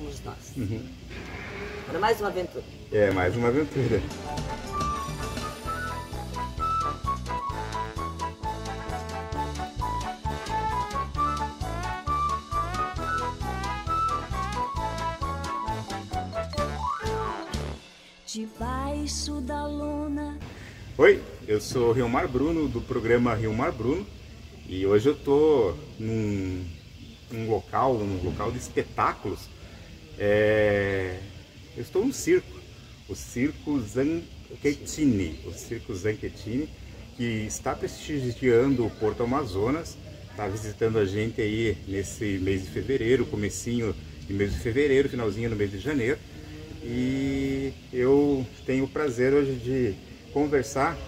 somos 0.00 0.24
nós. 0.24 0.52
Uhum. 0.56 0.88
Para 1.86 1.98
mais 1.98 2.20
uma 2.20 2.28
aventura. 2.28 2.64
É, 2.90 3.10
mais 3.10 3.36
uma 3.36 3.48
aventura. 3.48 4.00
Debaixo 18.26 19.40
da 19.40 19.66
luna. 19.66 20.38
Oi, 20.96 21.22
eu 21.46 21.60
sou 21.60 21.92
Rilmar 21.92 22.28
Bruno 22.28 22.68
do 22.68 22.80
programa 22.80 23.34
Rilmar 23.34 23.72
Bruno 23.72 24.06
e 24.68 24.86
hoje 24.86 25.08
eu 25.08 25.16
tô 25.16 25.74
num, 25.98 26.64
num 27.30 27.50
local, 27.50 27.94
num 27.94 28.22
local 28.22 28.52
de 28.52 28.58
espetáculos. 28.58 29.48
É, 30.22 31.16
eu 31.74 31.82
estou 31.82 32.04
no 32.04 32.12
circo, 32.12 32.60
o 33.08 33.14
Circo 33.14 33.80
Zanchettini, 33.80 35.40
o 35.46 35.50
Circo 35.50 35.94
Zanchettini, 35.94 36.68
que 37.16 37.24
está 37.46 37.74
prestigiando 37.74 38.84
o 38.84 38.90
Porto 38.90 39.22
Amazonas, 39.22 39.96
está 40.30 40.46
visitando 40.46 40.98
a 40.98 41.06
gente 41.06 41.40
aí 41.40 41.74
nesse 41.88 42.38
mês 42.38 42.64
de 42.64 42.68
fevereiro, 42.68 43.24
comecinho 43.24 43.96
de 44.26 44.34
mês 44.34 44.52
de 44.52 44.58
fevereiro, 44.58 45.08
finalzinho 45.08 45.48
do 45.48 45.56
mês 45.56 45.70
de 45.70 45.78
janeiro. 45.78 46.18
E 46.82 47.72
eu 47.90 48.46
tenho 48.66 48.84
o 48.84 48.88
prazer 48.88 49.32
hoje 49.32 49.54
de 49.54 49.94
conversar 50.34 50.98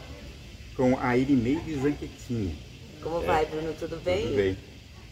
com 0.74 0.98
a 0.98 1.18
Irineide 1.18 1.74
Zanchettini. 1.74 2.56
Como 3.02 3.20
vai, 3.20 3.44
Bruno? 3.44 3.74
Tudo 3.78 3.96
bem? 4.02 4.22
Tudo 4.22 4.36
bem. 4.36 4.56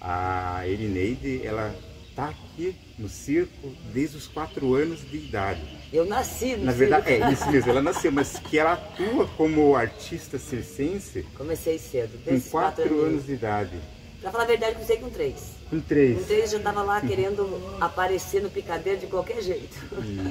A 0.01 0.67
Irineide, 0.67 1.43
ela 1.45 1.75
está 2.11 2.29
aqui 2.29 2.77
no 2.99 3.09
circo 3.09 3.73
desde 3.93 4.17
os 4.17 4.27
quatro 4.27 4.75
anos 4.75 5.01
de 5.09 5.17
idade. 5.17 5.63
Eu 5.93 6.05
nasci 6.05 6.57
no 6.57 6.65
Na 6.67 6.73
verdade, 6.73 7.11
é 7.11 7.33
isso 7.33 7.51
mesmo, 7.51 7.71
ela 7.71 7.83
nasceu, 7.83 8.13
mas 8.13 8.39
que 8.39 8.59
ela 8.59 8.75
atua 8.75 9.27
como 9.37 9.75
artista 9.75 10.39
circense 10.39 11.25
Comecei 11.35 11.79
cedo, 11.79 12.19
com 12.19 12.31
desde 12.31 12.51
quatro 12.51 12.83
quatro 12.83 13.01
anos 13.03 13.27
de 13.27 13.33
idade. 13.33 13.81
Pra 14.21 14.31
falar 14.31 14.45
a 14.45 14.47
verdade, 14.47 14.75
comecei 14.75 14.99
com 14.99 15.09
três. 15.09 15.53
Com 15.71 15.81
três. 15.81 16.19
Com 16.19 16.25
três 16.25 16.51
já 16.51 16.59
estava 16.59 16.83
lá 16.83 17.01
querendo 17.07 17.77
aparecer 17.81 18.43
no 18.43 18.51
picadeiro 18.51 19.01
de 19.01 19.07
qualquer 19.07 19.41
jeito. 19.41 19.79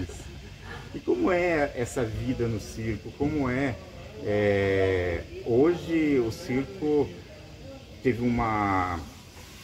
Isso. 0.04 0.30
E 0.94 1.00
como 1.00 1.32
é 1.32 1.72
essa 1.76 2.04
vida 2.04 2.48
no 2.48 2.60
circo? 2.60 3.12
Como 3.18 3.50
é, 3.50 3.76
é, 4.24 5.24
hoje 5.46 6.20
o 6.20 6.32
circo 6.32 7.10
teve 8.04 8.22
uma, 8.22 9.00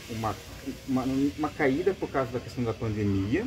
uma, 0.09 0.36
uma, 0.88 1.03
uma 1.38 1.49
caída 1.49 1.94
por 1.94 2.09
causa 2.09 2.31
da 2.31 2.39
questão 2.39 2.63
da 2.63 2.73
pandemia, 2.73 3.45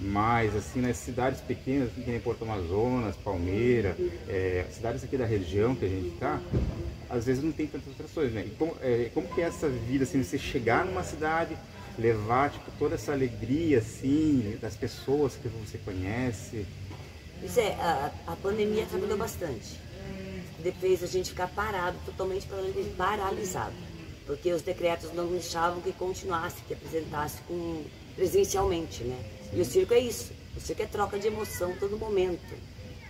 mas 0.00 0.56
assim 0.56 0.80
nas 0.80 0.96
cidades 0.96 1.40
pequenas, 1.40 1.88
assim, 1.88 2.02
que 2.02 2.10
nem 2.10 2.20
Porto 2.20 2.42
Amazonas, 2.42 3.16
Palmeira, 3.16 3.96
é, 4.28 4.64
cidades 4.70 5.04
aqui 5.04 5.16
da 5.16 5.26
região 5.26 5.74
que 5.74 5.84
a 5.84 5.88
gente 5.88 6.08
está, 6.08 6.40
às 7.08 7.26
vezes 7.26 7.42
não 7.42 7.52
tem 7.52 7.66
tantas 7.66 7.92
atrações, 7.92 8.32
né? 8.32 8.44
E 8.46 8.50
como, 8.50 8.76
é, 8.80 9.10
como 9.12 9.28
que 9.28 9.40
é 9.40 9.44
essa 9.44 9.68
vida, 9.68 10.04
assim, 10.04 10.22
você 10.22 10.38
chegar 10.38 10.84
numa 10.84 11.02
cidade, 11.02 11.56
levar 11.98 12.50
tipo, 12.50 12.70
toda 12.78 12.94
essa 12.94 13.12
alegria 13.12 13.78
assim 13.78 14.58
das 14.60 14.74
pessoas 14.74 15.36
que 15.36 15.48
você 15.48 15.78
conhece? 15.78 16.66
Isso 17.42 17.60
é, 17.60 17.72
a, 17.74 18.10
a 18.26 18.36
pandemia 18.36 18.84
atrapalhou 18.84 19.18
bastante. 19.18 19.78
Fez 20.78 21.02
a 21.02 21.06
gente 21.06 21.30
ficar 21.30 21.48
parado, 21.48 21.96
totalmente 22.04 22.46
paralisado. 22.96 23.74
Porque 24.30 24.52
os 24.52 24.62
decretos 24.62 25.12
não 25.12 25.26
deixavam 25.26 25.80
que 25.80 25.90
continuasse, 25.90 26.62
que 26.62 26.72
apresentasse 26.72 27.38
com, 27.48 27.82
presencialmente, 28.14 29.02
né? 29.02 29.18
E 29.52 29.60
o 29.60 29.64
circo 29.64 29.92
é 29.92 29.98
isso. 29.98 30.32
O 30.56 30.60
circo 30.60 30.82
é 30.82 30.86
troca 30.86 31.18
de 31.18 31.26
emoção 31.26 31.74
todo 31.80 31.98
momento. 31.98 32.54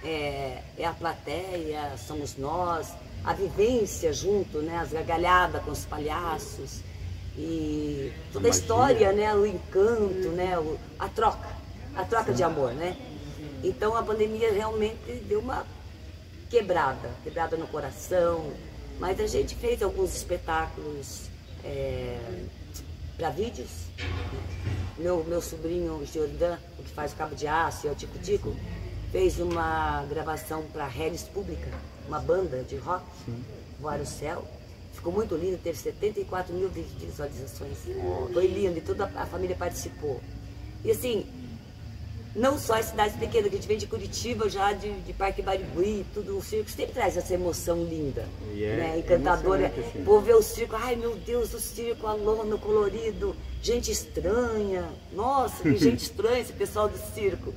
É, 0.03 0.63
é 0.79 0.87
a 0.87 0.95
plateia, 0.95 1.95
somos 1.99 2.39
nós, 2.39 2.95
a 3.23 3.35
vivência 3.35 4.15
junto, 4.15 4.63
né? 4.63 4.79
As 4.79 4.93
gargalhadas 4.93 5.63
com 5.63 5.73
os 5.73 5.85
palhaços. 5.85 6.81
E 7.37 8.11
toda 8.33 8.49
a, 8.49 8.51
história, 8.51 9.13
né? 9.13 9.35
O 9.35 9.45
encanto, 9.45 10.31
né? 10.31 10.59
O, 10.59 10.79
a 10.99 11.07
troca. 11.11 11.55
A 11.95 12.03
troca 12.03 12.33
de 12.33 12.43
amor, 12.43 12.73
né? 12.73 12.97
Então 13.63 13.95
a 13.95 14.03
pandemia 14.03 14.51
realmente 14.55 15.23
deu 15.29 15.41
uma 15.41 15.67
quebrada, 16.49 17.11
quebrada 17.23 17.59
no 17.59 17.67
coração. 17.67 18.51
Mas 19.01 19.19
a 19.19 19.27
gente 19.27 19.55
fez 19.55 19.83
alguns 19.83 20.15
espetáculos 20.15 21.23
é, 21.65 22.19
para 23.17 23.31
vídeos. 23.31 23.71
Meu, 24.99 25.25
meu 25.25 25.41
sobrinho 25.41 26.07
Jordan, 26.07 26.59
o 26.79 26.83
que 26.83 26.91
faz 26.91 27.13
o 27.13 27.17
Cabo 27.17 27.35
de 27.35 27.47
Aço 27.47 27.87
e 27.87 27.89
é 27.89 27.93
o 27.93 27.95
Tico 27.95 28.19
Tico, 28.19 28.55
fez 29.11 29.41
uma 29.41 30.05
gravação 30.05 30.63
para 30.65 30.85
a 30.85 30.89
Redes 30.89 31.23
Pública, 31.23 31.71
uma 32.07 32.21
banda 32.21 32.63
de 32.63 32.77
rock, 32.77 33.05
Voar 33.81 33.99
o 34.01 34.07
Céu. 34.07 34.47
Ficou 34.93 35.11
muito 35.11 35.35
lindo, 35.35 35.57
teve 35.57 35.79
74 35.79 36.53
mil 36.53 36.69
visualizações. 36.69 37.79
Foi 38.35 38.47
lindo 38.47 38.77
e 38.77 38.83
toda 38.83 39.07
a 39.07 39.25
família 39.25 39.57
participou. 39.57 40.21
E 40.85 40.91
assim, 40.91 41.27
não 42.35 42.59
só 42.59 42.75
as 42.75 42.87
cidades 42.87 43.17
pequenas, 43.17 43.49
que 43.49 43.57
a 43.57 43.59
gente 43.59 43.69
vem 43.69 43.79
de 43.79 43.87
Curitiba, 43.87 44.49
já 44.49 44.73
de, 44.73 44.93
de 45.01 45.13
Parque 45.13 45.43
Barigui, 45.43 46.07
tudo, 46.15 46.39
o 46.39 46.43
circo 46.43 46.71
sempre 46.71 46.93
traz 46.93 47.17
essa 47.17 47.35
emoção 47.35 47.83
linda, 47.83 48.25
E 48.55 48.65
é 48.65 48.77
né? 48.77 48.99
encantadora. 48.99 49.67
assim. 49.67 50.01
O 50.01 50.05
povo 50.05 50.21
vê 50.21 50.35
o 50.35 50.43
circo, 50.43 50.77
ai 50.77 50.95
meu 50.95 51.17
Deus, 51.17 51.53
o 51.55 51.59
circo, 51.61 52.07
a 52.07 52.13
lona, 52.13 52.57
colorido, 52.57 53.35
gente 53.63 53.91
estranha, 53.91 54.89
nossa, 55.13 55.63
que 55.63 55.75
gente 55.79 56.03
estranha 56.03 56.39
esse 56.41 56.53
pessoal 56.53 56.89
do 56.89 56.99
circo. 57.15 57.53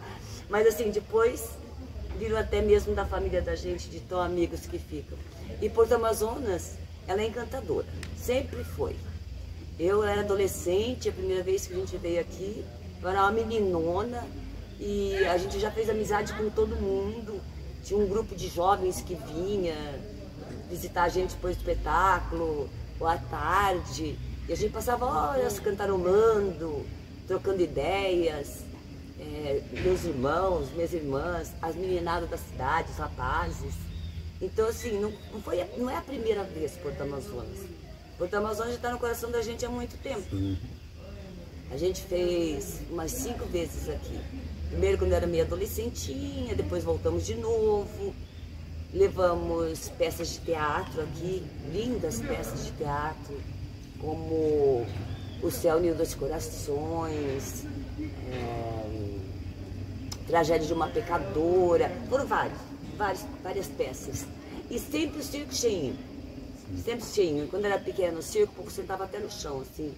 Mas 0.50 0.66
assim, 0.68 0.90
depois 0.90 1.50
virou 2.18 2.38
até 2.38 2.62
mesmo 2.62 2.96
da 2.96 3.06
família 3.06 3.42
da 3.42 3.56
gente, 3.56 3.88
de 3.90 4.00
tão 4.00 4.20
amigos 4.22 4.62
que 4.66 4.80
ficam. 4.80 5.18
E 5.62 5.70
Porto 5.70 5.94
Amazonas, 5.94 6.72
ela 7.08 7.22
é 7.22 7.28
encantadora, 7.28 7.86
sempre 8.18 8.64
foi. 8.64 8.96
Eu 9.80 10.04
era 10.04 10.22
adolescente, 10.22 11.10
a 11.10 11.12
primeira 11.12 11.44
vez 11.44 11.68
que 11.68 11.74
a 11.74 11.78
gente 11.78 11.98
veio 11.98 12.22
aqui, 12.22 12.64
eu 13.02 13.10
era 13.10 13.22
uma 13.22 13.32
meninona 13.32 14.24
e 14.86 15.26
a 15.26 15.38
gente 15.38 15.62
já 15.62 15.72
fez 15.72 15.90
amizade 15.90 16.34
com 16.34 16.50
todo 16.50 16.76
mundo. 16.76 17.40
Tinha 17.86 17.98
um 17.98 18.06
grupo 18.06 18.36
de 18.36 18.50
jovens 18.50 19.02
que 19.02 19.16
vinha 19.16 19.76
visitar 20.70 21.04
a 21.04 21.10
gente 21.10 21.36
depois 21.36 21.56
do 21.56 21.60
espetáculo, 21.60 22.70
ou 23.00 23.08
à 23.08 23.18
tarde. 23.18 24.20
E 24.48 24.52
a 24.52 24.56
gente 24.58 24.74
passava 24.74 25.06
horas 25.06 25.58
cantarolando, 25.58 26.86
trocando 27.26 27.62
ideias. 27.62 28.66
É, 29.18 29.62
meus 29.72 30.04
irmãos, 30.04 30.70
minhas 30.74 30.92
irmãs, 30.92 31.54
as 31.62 31.76
meninadas 31.76 32.30
da 32.30 32.38
cidade, 32.38 32.92
os 32.92 32.98
rapazes. 32.98 33.74
Então, 34.42 34.68
assim, 34.68 35.00
não, 35.00 35.14
não, 35.32 35.42
foi, 35.42 35.64
não 35.78 35.90
é 35.90 35.96
a 35.96 36.02
primeira 36.02 36.44
vez 36.44 36.74
Porto 36.74 37.00
Amazonas. 37.00 37.60
Porto 38.18 38.34
Amazonas 38.34 38.72
já 38.72 38.76
está 38.76 38.92
no 38.92 39.00
coração 39.00 39.32
da 39.32 39.42
gente 39.42 39.66
há 39.66 39.70
muito 39.70 39.98
tempo. 40.04 40.28
A 41.72 41.78
gente 41.78 42.02
fez 42.02 42.82
umas 42.90 43.12
cinco 43.12 43.46
vezes 43.46 43.88
aqui. 43.88 44.20
Primeiro 44.74 44.98
quando 44.98 45.12
eu 45.12 45.18
era 45.18 45.28
meio 45.28 45.44
adolescentinha, 45.44 46.56
depois 46.56 46.84
voltamos 46.84 47.28
de 47.28 47.36
novo. 47.36 48.14
Levamos 48.92 49.90
peças 49.90 50.34
de 50.34 50.40
teatro 50.40 51.04
aqui, 51.04 51.44
lindas 51.72 52.20
peças 52.20 52.66
de 52.66 52.72
teatro, 52.72 53.40
como 54.00 54.84
O 55.44 55.52
Céu 55.52 55.78
Unido 55.78 55.98
dos 55.98 56.16
Corações, 56.16 57.66
é, 58.32 59.20
Tragédia 60.26 60.68
de 60.68 60.74
uma 60.74 60.88
Pecadora, 60.88 61.92
foram 62.10 62.26
vários, 62.26 62.58
vários, 62.98 63.26
várias 63.44 63.68
peças. 63.68 64.26
E 64.72 64.80
sempre 64.80 65.20
o 65.20 65.24
circo 65.24 65.54
cheinho, 65.54 65.96
sempre 66.84 67.06
cheinho. 67.06 67.48
Quando 67.48 67.66
eu 67.66 67.72
era 67.72 67.80
pequena, 67.80 68.18
o 68.18 68.24
circo, 68.24 68.56
povo 68.56 68.72
sentava 68.72 69.04
até 69.04 69.20
no 69.20 69.30
chão, 69.30 69.62
assim, 69.62 69.94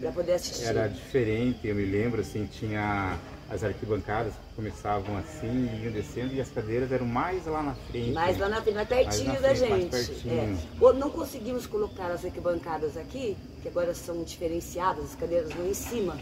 para 0.00 0.10
poder 0.10 0.32
assistir. 0.32 0.64
Era 0.64 0.88
diferente, 0.88 1.68
eu 1.68 1.74
me 1.76 1.84
lembro, 1.84 2.20
assim, 2.20 2.46
tinha 2.46 3.16
as 3.50 3.64
arquibancadas 3.64 4.34
começavam 4.54 5.16
assim, 5.16 5.68
e 5.74 5.84
iam 5.84 5.92
descendo, 5.92 6.34
e 6.34 6.40
as 6.40 6.50
cadeiras 6.50 6.92
eram 6.92 7.06
mais 7.06 7.46
lá 7.46 7.62
na 7.62 7.74
frente. 7.74 8.12
Mais 8.12 8.38
lá 8.38 8.48
na 8.48 8.60
frente, 8.60 8.74
mais 8.74 8.88
pertinho 8.88 9.28
Mais 9.28 9.40
da 9.42 9.48
na 9.48 9.54
frente, 9.54 9.70
mais 9.70 10.06
gente. 10.06 10.22
pertinho. 10.22 10.58
É. 10.88 10.92
Não 10.94 11.10
conseguimos 11.10 11.66
colocar 11.66 12.10
as 12.10 12.24
arquibancadas 12.24 12.96
aqui, 12.96 13.36
que 13.62 13.68
agora 13.68 13.94
são 13.94 14.22
diferenciadas, 14.22 15.04
as 15.04 15.14
cadeiras 15.14 15.50
vão 15.52 15.66
em 15.66 15.74
cima, 15.74 16.16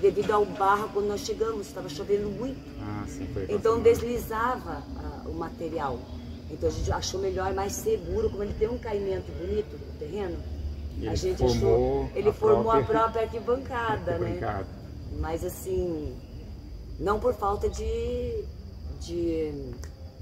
devido 0.00 0.30
ao 0.30 0.46
barro 0.46 0.88
quando 0.92 1.08
nós 1.08 1.20
chegamos, 1.20 1.66
estava 1.66 1.88
chovendo 1.88 2.30
muito. 2.30 2.58
Ah, 2.80 3.04
sim, 3.06 3.26
foi 3.32 3.46
Então 3.50 3.80
deslizava 3.80 4.82
ah, 4.96 5.22
o 5.26 5.34
material. 5.34 5.98
Então 6.50 6.68
a 6.68 6.72
gente 6.72 6.90
achou 6.90 7.20
melhor, 7.20 7.52
mais 7.52 7.74
seguro, 7.74 8.30
como 8.30 8.42
ele 8.42 8.54
tem 8.54 8.68
um 8.68 8.78
caimento 8.78 9.30
bonito 9.32 9.76
no 9.76 9.98
terreno. 9.98 10.36
E 10.98 11.06
a 11.06 11.10
ele 11.10 11.16
gente 11.16 11.38
formou 11.38 12.04
achou, 12.06 12.10
ele 12.16 12.28
a 12.28 12.32
formou 12.32 12.70
a 12.72 12.76
própria- 12.76 13.00
própria 13.00 13.22
arquibancada, 13.22 14.18
né? 14.18 14.26
Arquibancada. 14.28 14.66
Mas 15.18 15.44
assim, 15.44 16.14
não 17.00 17.18
por 17.18 17.34
falta 17.34 17.68
de, 17.68 18.44
de, 19.00 19.52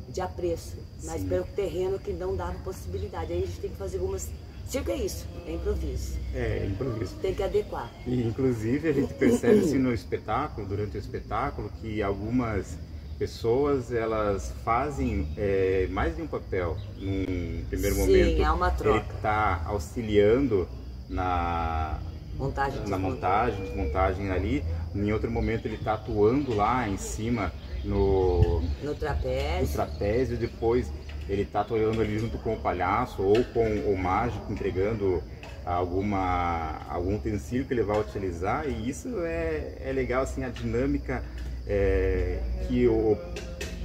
de 0.09 0.21
apreço, 0.21 0.77
mas 1.03 1.21
Sim. 1.21 1.29
pelo 1.29 1.45
terreno 1.45 1.99
que 1.99 2.13
não 2.13 2.37
dava 2.37 2.57
possibilidade. 2.61 3.33
Aí 3.33 3.43
a 3.43 3.47
gente 3.47 3.61
tem 3.61 3.71
que 3.71 3.77
fazer 3.77 3.99
algumas 3.99 4.31
Circo 4.69 4.91
é 4.91 4.97
isso, 4.97 5.27
é 5.47 5.55
improviso. 5.55 6.19
É, 6.35 6.67
improviso. 6.67 7.15
Tem 7.23 7.35
que 7.35 7.43
adequar. 7.43 7.91
E, 8.07 8.23
inclusive, 8.23 8.91
a 8.91 8.93
gente 8.93 9.15
percebe 9.15 9.61
assim, 9.61 9.79
no 9.79 9.95
espetáculo, 9.95 10.67
durante 10.67 10.95
o 10.95 11.01
espetáculo, 11.01 11.71
que 11.81 12.03
algumas 12.03 12.77
pessoas 13.19 13.91
elas 13.91 14.53
fazem 14.67 15.27
é, 15.39 15.89
mais 15.91 16.17
de 16.17 16.21
um 16.21 16.27
papel. 16.27 16.77
Num 16.99 17.65
primeiro 17.71 17.97
Sim, 17.97 18.01
momento, 18.03 18.43
é 18.43 18.51
uma 18.51 18.71
troca. 18.71 18.99
ele 19.07 19.15
está 19.17 19.63
auxiliando 19.65 20.69
na, 21.09 21.99
Montagem 22.39 22.87
na 22.87 22.99
montagem, 22.99 23.65
desmontagem 23.65 24.31
ali. 24.31 24.65
Em 24.95 25.13
outro 25.13 25.31
momento, 25.31 25.67
ele 25.67 25.77
está 25.77 25.95
atuando 25.95 26.55
lá 26.55 26.89
em 26.89 26.97
cima 26.97 27.53
no, 27.85 28.61
no 28.61 28.69
no 28.83 28.95
trapézio. 28.95 29.75
trapézio. 29.75 30.37
Depois, 30.37 30.91
ele 31.29 31.43
está 31.43 31.61
atuando 31.61 32.01
ali 32.01 32.19
junto 32.19 32.39
com 32.39 32.55
o 32.55 32.61
palhaço 32.61 33.23
ou 33.23 33.45
com 33.47 33.67
o 33.93 33.97
mágico, 33.97 34.53
entregando 34.53 35.23
alguma 35.65 36.81
algum 36.89 37.17
utensílio 37.17 37.65
que 37.65 37.75
ele 37.75 37.83
vai 37.83 38.01
utilizar. 38.01 38.67
E 38.69 38.89
isso 38.89 39.21
é, 39.25 39.75
é 39.85 39.93
legal, 39.93 40.23
assim, 40.23 40.43
a 40.43 40.49
dinâmica 40.49 41.23
é, 41.67 42.41
que 42.67 42.89
o, 42.89 43.19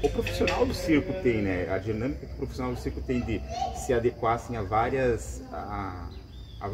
o 0.02 0.10
profissional 0.10 0.66
do 0.66 0.74
circo 0.74 1.14
tem, 1.22 1.42
né? 1.42 1.68
A 1.70 1.78
dinâmica 1.78 2.26
que 2.26 2.34
o 2.34 2.38
profissional 2.38 2.74
do 2.74 2.80
circo 2.80 3.02
tem 3.02 3.22
de 3.22 3.42
se 3.76 3.94
adequar 3.94 4.36
assim, 4.36 4.56
a 4.56 4.62
várias 4.62 5.42
a, 5.52 6.08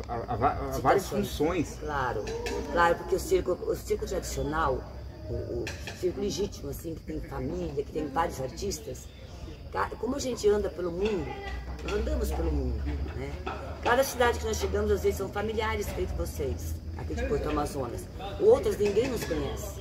a, 0.08 0.14
a- 0.14 0.76
a 0.76 0.80
várias 0.80 1.08
funções. 1.08 1.78
Claro, 1.80 2.24
claro, 2.72 2.96
porque 2.98 3.16
o 3.16 3.20
circo, 3.20 3.52
o 3.54 3.76
circo 3.76 4.06
tradicional, 4.06 4.84
o, 5.30 5.34
o 5.34 5.66
circo 6.00 6.20
legítimo, 6.22 6.70
assim, 6.70 6.96
que 6.96 7.02
tem 7.02 7.20
família, 7.22 7.84
que 7.84 7.92
tem 7.92 8.08
vários 8.08 8.40
artistas, 8.42 9.08
como 10.00 10.16
a 10.16 10.20
gente 10.20 10.48
anda 10.50 10.70
pelo 10.70 10.92
mundo, 10.92 11.28
nós 11.84 11.94
andamos 11.94 12.32
pelo 12.32 12.52
mundo, 12.52 12.82
né? 13.16 13.32
Cada 13.84 14.04
cidade 14.04 14.40
que 14.40 14.46
nós 14.46 14.58
chegamos, 14.58 14.92
às 14.92 15.02
vezes, 15.04 15.18
são 15.18 15.30
familiares 15.30 15.88
feito 15.90 16.14
vocês, 16.16 16.74
aqui 16.98 17.14
de 17.16 17.24
Porto 17.26 17.48
Amazonas. 17.50 18.02
Outras 18.42 18.78
ninguém 18.78 19.08
nos 19.08 19.24
conhece. 19.24 19.80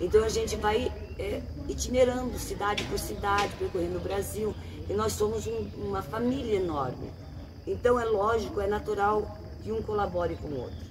Então 0.00 0.24
a 0.24 0.28
gente 0.28 0.56
vai 0.56 0.92
é, 1.18 1.40
itinerando 1.68 2.36
cidade 2.38 2.82
por 2.84 2.98
cidade, 2.98 3.52
percorrendo 3.58 3.98
o 3.98 4.00
Brasil, 4.00 4.54
e 4.88 4.92
nós 4.92 5.12
somos 5.12 5.46
um- 5.46 5.68
uma 5.76 6.02
família 6.02 6.56
enorme. 6.56 7.10
Então 7.66 7.98
é 7.98 8.04
lógico, 8.04 8.60
é 8.60 8.66
natural 8.66 9.38
que 9.62 9.72
um 9.72 9.82
colabore 9.82 10.36
com 10.36 10.48
o 10.48 10.60
outro. 10.60 10.84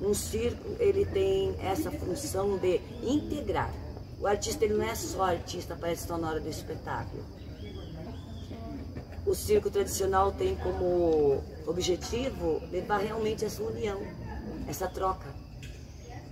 Um 0.00 0.14
circo 0.14 0.76
ele 0.78 1.04
tem 1.04 1.56
essa 1.60 1.90
função 1.90 2.56
de 2.56 2.80
integrar. 3.02 3.72
O 4.20 4.26
artista 4.26 4.64
ele 4.64 4.74
não 4.74 4.84
é 4.84 4.94
só 4.94 5.24
artista, 5.24 5.74
aparece 5.74 6.06
só 6.06 6.16
na 6.16 6.28
hora 6.28 6.40
do 6.40 6.48
espetáculo. 6.48 7.24
O 9.26 9.34
circo 9.34 9.70
tradicional 9.70 10.32
tem 10.32 10.56
como 10.56 11.42
objetivo 11.66 12.62
levar 12.70 12.98
realmente 12.98 13.44
essa 13.44 13.62
união, 13.62 14.00
essa 14.66 14.86
troca. 14.86 15.26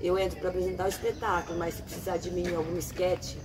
Eu 0.00 0.18
entro 0.18 0.38
para 0.38 0.50
apresentar 0.50 0.84
o 0.84 0.88
espetáculo, 0.88 1.58
mas 1.58 1.74
se 1.74 1.82
precisar 1.82 2.16
de 2.18 2.30
mim 2.30 2.44
em 2.44 2.54
algum 2.54 2.76
esquete, 2.76 3.38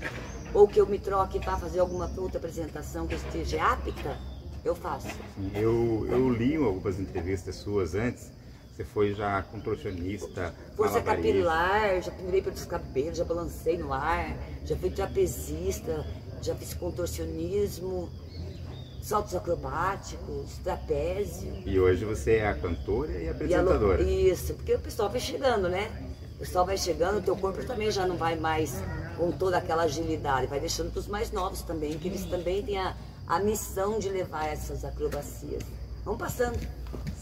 ou 0.53 0.67
que 0.67 0.79
eu 0.79 0.85
me 0.85 0.99
troque 0.99 1.39
para 1.39 1.57
fazer 1.57 1.79
alguma 1.79 2.11
outra 2.17 2.37
apresentação 2.37 3.07
que 3.07 3.15
esteja 3.15 3.63
apta, 3.63 4.17
eu 4.63 4.75
faço. 4.75 5.07
Eu, 5.55 6.07
eu 6.09 6.29
li 6.29 6.55
algumas 6.55 6.99
entrevistas 6.99 7.55
suas 7.55 7.95
antes. 7.95 8.31
Você 8.75 8.85
foi 8.85 9.13
já 9.13 9.43
contorcionista, 9.43 10.55
Força 10.77 11.01
capilar, 11.01 12.01
já 12.01 12.09
pendurei 12.11 12.41
pelos 12.41 12.63
cabelos, 12.65 13.17
já 13.17 13.25
balancei 13.25 13.77
no 13.77 13.91
ar, 13.91 14.33
já 14.63 14.77
fui 14.77 14.89
trapezista, 14.89 16.05
já 16.41 16.55
fiz 16.55 16.73
contorcionismo, 16.73 18.09
saltos 19.01 19.35
acrobáticos, 19.35 20.57
trapézio. 20.63 21.53
E 21.65 21.79
hoje 21.79 22.05
você 22.05 22.37
é 22.37 22.47
a 22.47 22.53
cantora 22.53 23.11
e 23.11 23.25
E 23.25 23.27
a 23.27 23.31
apresentadora. 23.31 24.01
Isso, 24.03 24.53
porque 24.53 24.75
o 24.75 24.79
pessoal 24.79 25.09
vai 25.09 25.19
chegando, 25.19 25.67
né? 25.67 25.91
O 26.35 26.39
pessoal 26.39 26.65
vai 26.65 26.77
chegando, 26.77 27.19
o 27.19 27.21
teu 27.21 27.35
corpo 27.35 27.63
também 27.65 27.91
já 27.91 28.07
não 28.07 28.15
vai 28.15 28.35
mais 28.35 28.81
com 29.17 29.31
toda 29.31 29.57
aquela 29.57 29.83
agilidade, 29.83 30.47
vai 30.47 30.59
deixando 30.59 30.91
para 30.91 30.99
os 30.99 31.07
mais 31.07 31.31
novos 31.31 31.61
também, 31.61 31.99
que 31.99 32.07
eles 32.07 32.25
também 32.25 32.63
têm 32.63 32.79
a, 32.79 32.95
a 33.31 33.39
missão 33.39 33.97
de 33.97 34.09
levar 34.09 34.47
essas 34.47 34.83
acrobacias. 34.83 35.63
Vão 36.03 36.17
passando, 36.17 36.59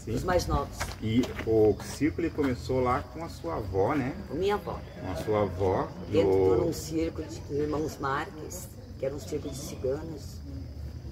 Sim. 0.04 0.10
os 0.10 0.24
mais 0.24 0.44
novos. 0.48 0.76
E 1.00 1.22
o 1.46 1.76
circo 1.84 2.20
ele 2.20 2.30
começou 2.30 2.80
lá 2.80 3.00
com 3.00 3.24
a 3.24 3.28
sua 3.28 3.58
avó, 3.58 3.94
né? 3.94 4.12
Minha 4.32 4.54
avó. 4.56 4.80
Com 5.00 5.12
a 5.12 5.16
sua 5.16 5.42
avó. 5.42 5.88
Entrou 6.08 6.56
No... 6.56 6.66
num 6.66 6.72
circo 6.72 7.22
de 7.22 7.54
irmãos 7.54 7.96
Marques, 8.00 8.66
que 8.98 9.06
era 9.06 9.14
um 9.14 9.20
circo 9.20 9.48
de 9.48 9.56
ciganos, 9.56 10.40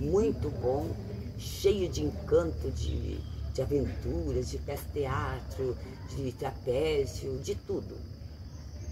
muito 0.01 0.51
bom, 0.61 0.91
cheio 1.39 1.89
de 1.89 2.03
encanto, 2.03 2.69
de, 2.73 3.19
de 3.55 3.63
aventuras, 3.63 4.51
de 4.51 4.59
peça-teatro, 4.59 5.77
de 6.17 6.33
trapézio, 6.33 7.39
de 7.39 7.55
tudo. 7.55 7.95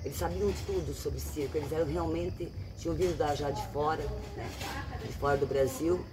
Eles 0.04 0.18
sabiam 0.18 0.52
tudo 0.66 0.94
sobre 0.94 1.18
circo, 1.18 1.56
eles 1.56 1.72
eram 1.72 1.86
realmente, 1.86 2.48
tinham 2.78 2.94
vindo 2.94 3.16
da, 3.16 3.34
já 3.34 3.50
de 3.50 3.64
fora, 3.68 4.02
né, 4.36 4.48
de 5.04 5.12
fora 5.14 5.36
do 5.36 5.46
Brasil, 5.46 6.04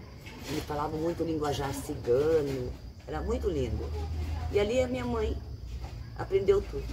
e 0.51 0.61
falavam 0.61 0.99
muito 0.99 1.23
linguajar 1.23 1.73
cigano, 1.73 2.71
era 3.07 3.21
muito 3.21 3.49
lindo. 3.49 3.83
E 4.51 4.59
ali 4.59 4.81
a 4.81 4.87
minha 4.87 5.05
mãe 5.05 5.35
aprendeu 6.17 6.61
tudo. 6.61 6.83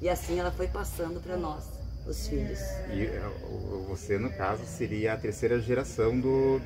E 0.00 0.08
assim 0.08 0.38
ela 0.38 0.50
foi 0.50 0.66
passando 0.66 1.20
para 1.20 1.36
nós, 1.36 1.64
os 2.06 2.26
filhos. 2.26 2.58
E 2.92 3.06
é, 3.06 3.22
você, 3.88 4.18
no 4.18 4.30
caso, 4.30 4.62
seria 4.66 5.12
a 5.12 5.16
terceira 5.16 5.60
geração 5.60 6.18
do, 6.18 6.60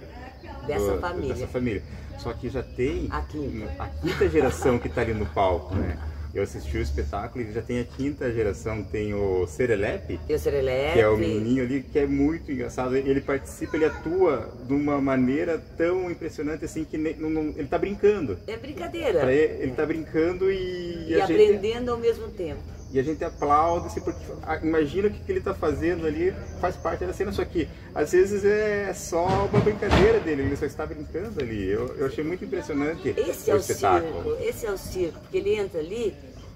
Dessa 0.66 0.92
do- 0.94 1.00
família. 1.00 1.34
Dessa 1.34 1.46
família. 1.48 1.82
Só 2.18 2.32
que 2.32 2.48
já 2.48 2.62
tem 2.62 3.08
A 3.10 3.22
quinta. 3.22 3.82
a 3.82 3.88
quinta 3.88 4.28
geração 4.28 4.78
que 4.78 4.86
está 4.86 5.00
ali 5.00 5.12
no 5.14 5.26
palco, 5.26 5.74
né? 5.74 5.98
Eu 6.34 6.42
assisti 6.42 6.76
o 6.76 6.82
espetáculo 6.82 7.44
e 7.44 7.52
já 7.52 7.62
tem 7.62 7.78
a 7.78 7.84
quinta 7.84 8.30
geração. 8.32 8.82
Tem 8.82 9.14
o 9.14 9.46
Serelepe, 9.46 10.18
o 10.28 10.36
Serelepe. 10.38 10.92
que 10.94 10.98
é 11.00 11.08
o 11.08 11.16
menininho 11.16 11.62
ali, 11.62 11.80
que 11.82 11.96
é 11.96 12.06
muito 12.06 12.50
engraçado. 12.50 12.96
Ele 12.96 13.20
participa, 13.20 13.76
ele 13.76 13.84
atua 13.84 14.52
de 14.66 14.72
uma 14.74 15.00
maneira 15.00 15.62
tão 15.76 16.10
impressionante 16.10 16.64
assim 16.64 16.84
que 16.84 16.98
não- 16.98 17.30
não- 17.30 17.54
ele 17.56 17.68
tá 17.68 17.78
brincando. 17.78 18.36
É 18.48 18.56
brincadeira. 18.56 19.32
Ele, 19.32 19.62
ele 19.62 19.72
tá 19.72 19.86
brincando 19.86 20.50
e, 20.50 21.10
E 21.10 21.14
a 21.20 21.26
gente, 21.26 21.40
aprendendo 21.40 21.92
ao 21.92 21.98
mesmo 21.98 22.26
tempo. 22.28 22.73
E 22.94 23.00
a 23.00 23.02
gente 23.02 23.24
aplaude, 23.24 23.88
assim, 23.88 24.00
porque 24.00 24.24
imagina 24.62 25.08
o 25.08 25.10
que, 25.10 25.32
ele 25.32 25.40
tá 25.40 25.52
fazendo 25.52 26.06
ali, 26.06 26.32
faz 26.60 26.76
parte 26.76 27.04
da 27.04 27.12
cena, 27.12 27.32
só 27.32 27.44
que 27.44 27.68
às 27.92 28.12
vezes 28.12 28.44
é 28.44 28.94
só 28.94 29.26
uma 29.46 29.58
brincadeira 29.58 30.20
dele, 30.20 30.42
ele 30.42 30.56
só 30.56 30.64
está 30.64 30.86
brincando 30.86 31.40
ali. 31.40 31.66
Eu, 31.66 31.88
eu 31.96 32.06
achei 32.06 32.22
muito 32.22 32.44
impressionante 32.44 33.08
Esse 33.16 33.50
é 33.50 33.54
o 33.54 33.56
espetáculo. 33.56 34.22
circo, 34.22 34.44
esse 34.44 34.64
é 34.64 34.70
o 34.70 34.78
circo, 34.78 35.18
porque 35.18 35.38
ele 35.38 35.56
entra 35.56 35.80
ali, 35.80 36.14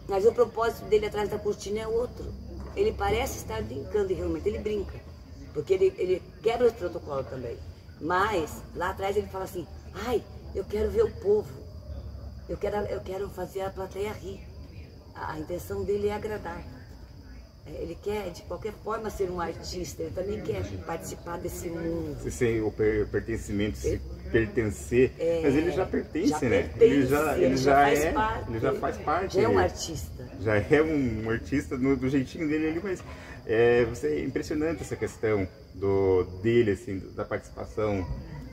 mas 0.08 0.24
o 0.24 0.32
propósito 0.32 0.84
dele 0.84 1.06
atrás 1.06 1.28
da 1.28 1.40
cortina 1.40 1.80
é 1.80 1.88
outro. 1.88 2.32
Ele 2.76 2.92
parece 2.92 3.38
estar 3.38 3.60
brincando 3.60 4.12
e 4.12 4.14
realmente 4.14 4.48
ele 4.48 4.60
brinca, 4.60 4.96
porque 5.52 5.74
ele, 5.74 5.92
ele 5.98 6.22
quebra 6.40 6.68
o 6.68 6.72
protocolo 6.72 7.24
também. 7.24 7.56
Mas 8.00 8.62
lá 8.76 8.90
atrás 8.90 9.16
ele 9.16 9.26
fala 9.26 9.42
assim, 9.42 9.66
ai, 10.06 10.22
eu 10.54 10.64
quero 10.64 10.88
ver 10.88 11.02
o 11.02 11.10
povo, 11.16 11.50
eu 12.48 12.56
quero, 12.56 12.76
eu 12.86 13.00
quero 13.00 13.28
fazer 13.28 13.62
a 13.62 13.70
plateia 13.70 14.12
rir. 14.12 14.47
A, 15.20 15.38
intenção 15.38 15.84
dele 15.84 16.08
é 16.08 16.14
agradar. 16.14 16.62
É, 17.66 17.82
Ele 17.82 17.96
quer, 18.02 18.30
de 18.30 18.42
qualquer 18.42 18.72
forma, 18.84 19.10
ser 19.10 19.30
um 19.30 19.40
artista, 19.40 20.02
ele 20.02 20.12
também 20.14 20.40
quer 20.40 20.62
participar 20.86 21.38
desse 21.38 21.68
mundo. 21.68 22.16
Se 22.22 22.30
sem 22.30 22.62
o 22.62 22.70
per- 22.70 23.06
pertencimento, 23.08 23.76
se 23.76 24.00
pertencer, 24.32 25.12
mas 25.42 25.54
ele 25.54 25.70
já 25.70 25.84
pertence, 25.86 26.28
já 26.28 26.40
né? 26.40 26.62
pertence, 26.62 26.84
ele 26.84 27.06
já, 27.06 27.38
ele 27.38 27.56
já, 27.56 27.74
faz 27.74 28.00
é, 28.00 28.12
parte. 28.12 28.50
ele 28.50 28.60
já 28.60 28.74
faz 28.74 28.96
parte. 28.98 29.34
Já 29.34 29.42
é 29.42 29.48
um 29.48 29.58
artista. 29.58 30.28
já 30.40 30.56
é 30.56 30.82
um 30.82 31.30
artista 31.30 31.76
no- 31.76 31.96
do 31.96 32.08
jeitinho 32.08 32.48
dele 32.48 32.68
ali, 32.68 32.80
mas 32.82 33.02
é, 33.46 33.84
você, 33.84 34.06
é 34.08 34.24
impressionante 34.24 34.82
essa 34.82 34.96
questão 34.96 35.46
do 35.74 36.24
dele, 36.42 36.72
assim, 36.72 36.98
da 37.14 37.24
participação 37.24 38.06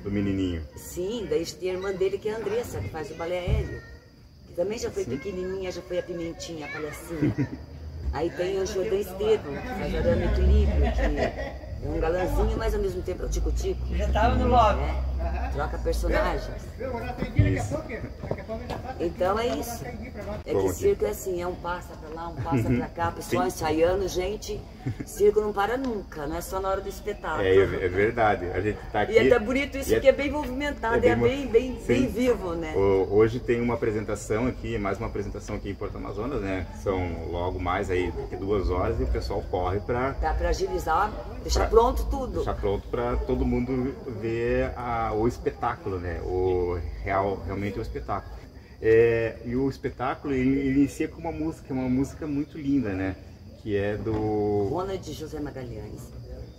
do 0.03 0.11
menininho. 0.11 0.61
Sim, 0.75 1.25
daí 1.29 1.45
tem 1.45 1.71
a 1.71 1.73
irmã 1.73 1.91
dele 1.93 2.17
que 2.17 2.29
é 2.29 2.33
a 2.33 2.37
Andressa, 2.37 2.79
que 2.79 2.89
faz 2.89 3.09
o 3.11 3.15
balé 3.15 3.39
aéreo. 3.39 3.81
Também 4.55 4.77
já 4.77 4.89
foi 4.89 5.03
pequenininha, 5.03 5.71
já 5.71 5.81
foi 5.81 5.99
a 5.99 6.03
pimentinha, 6.03 6.65
a 6.65 6.69
palhacinha. 6.69 7.35
Aí 8.13 8.29
tem 8.29 8.57
o 8.61 8.65
Jordan 8.65 8.95
Estevam, 8.95 9.53
que 9.53 9.67
faz 9.67 9.93
o 9.93 9.97
arame 9.97 10.25
equilíbrio, 10.25 10.91
que 10.93 11.85
é 11.85 11.89
um 11.89 11.99
galãzinho, 11.99 12.57
mas 12.57 12.73
ao 12.73 12.79
mesmo 12.79 13.01
tempo 13.01 13.23
é 13.23 13.25
o 13.25 13.29
tico-tico. 13.29 13.85
Já 13.95 14.07
estava 14.07 14.35
no 14.35 14.47
lobby. 14.47 14.79
né? 14.79 15.44
Troca 15.55 15.77
personagens. 15.77 16.43
Então 18.99 19.39
é 19.39 19.47
isso. 19.57 19.85
É 20.45 20.53
que 20.53 20.69
circo 20.73 21.05
é 21.05 21.09
assim, 21.09 21.41
é 21.41 21.47
um 21.47 21.55
passa 21.55 21.93
pra 21.95 22.09
lá, 22.21 22.27
um 22.29 22.35
passa 22.35 22.69
pra 22.69 22.87
cá, 22.87 23.11
pessoal 23.11 23.47
ensaiando, 23.47 24.07
gente. 24.07 24.59
Circo 25.05 25.41
não 25.41 25.51
para 25.53 25.77
nunca, 25.77 26.27
não 26.27 26.35
é 26.37 26.41
só 26.41 26.59
na 26.59 26.69
hora 26.69 26.81
do 26.81 26.89
espetáculo. 26.89 27.41
É, 27.43 27.55
é 27.55 27.87
verdade. 27.87 28.45
A 28.53 28.59
gente 28.61 28.77
tá 28.91 29.01
aqui. 29.01 29.13
E 29.13 29.17
é 29.17 29.25
até 29.27 29.39
bonito 29.39 29.77
isso, 29.77 29.89
e 29.91 29.93
é- 29.93 29.95
porque 29.97 30.09
é 30.09 30.11
bem 30.11 30.29
movimentado, 30.31 30.95
é 30.95 31.09
é 31.09 31.15
bem 31.15 31.17
bem, 31.17 31.45
mo- 31.45 31.51
bem, 31.51 31.73
bem, 31.87 32.01
Sim. 32.01 32.07
vivo, 32.07 32.53
né? 32.53 32.73
Hoje 33.09 33.39
tem 33.39 33.61
uma 33.61 33.73
apresentação 33.75 34.47
aqui, 34.47 34.77
mais 34.77 34.97
uma 34.97 35.07
apresentação 35.07 35.55
aqui 35.55 35.69
em 35.71 35.75
Porto 35.75 35.97
Amazonas, 35.97 36.41
né? 36.41 36.67
São 36.83 37.29
logo 37.31 37.59
mais 37.59 37.89
aí, 37.89 38.11
daqui 38.11 38.35
duas 38.35 38.69
horas, 38.69 38.99
e 38.99 39.03
o 39.03 39.07
pessoal 39.07 39.41
corre 39.49 39.79
Pra, 39.85 40.13
pra 40.13 40.49
agilizar, 40.49 41.11
deixar 41.41 41.61
Pra- 41.61 41.69
pronto 41.69 42.05
tudo. 42.05 42.35
deixar 42.37 42.55
pronto 42.55 42.87
para 42.89 43.15
todo 43.17 43.45
mundo 43.45 43.95
ver 44.19 44.71
a- 44.77 45.11
o 45.13 45.27
espetáculo, 45.27 45.44
né? 45.99 46.21
O 46.21 46.79
real, 47.03 47.41
realmente 47.45 47.79
o 47.79 47.81
espetáculo. 47.81 48.35
É, 48.81 49.37
e 49.45 49.55
o 49.55 49.69
espetáculo 49.69 50.33
ele, 50.33 50.59
ele 50.59 50.79
inicia 50.81 51.07
com 51.07 51.19
uma 51.19 51.31
música, 51.31 51.73
uma 51.73 51.89
música 51.89 52.27
muito 52.27 52.57
linda, 52.57 52.93
né? 52.93 53.15
Que 53.61 53.75
é 53.75 53.97
do. 53.97 54.67
Ronald 54.69 55.13
José 55.13 55.39
Magalhães, 55.39 56.11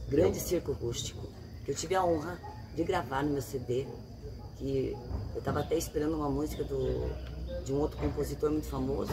grande 0.08 0.38
circo 0.38 0.72
rústico, 0.72 1.28
que 1.64 1.70
eu 1.70 1.74
tive 1.74 1.94
a 1.94 2.04
honra 2.04 2.38
de 2.74 2.84
gravar 2.84 3.22
no 3.22 3.32
meu 3.32 3.42
CD, 3.42 3.86
que 4.56 4.96
eu 5.34 5.38
estava 5.38 5.60
até 5.60 5.76
esperando 5.76 6.16
uma 6.16 6.28
música 6.28 6.64
do, 6.64 7.10
de 7.64 7.72
um 7.72 7.76
outro 7.76 7.98
compositor 7.98 8.50
muito 8.50 8.68
famoso. 8.68 9.12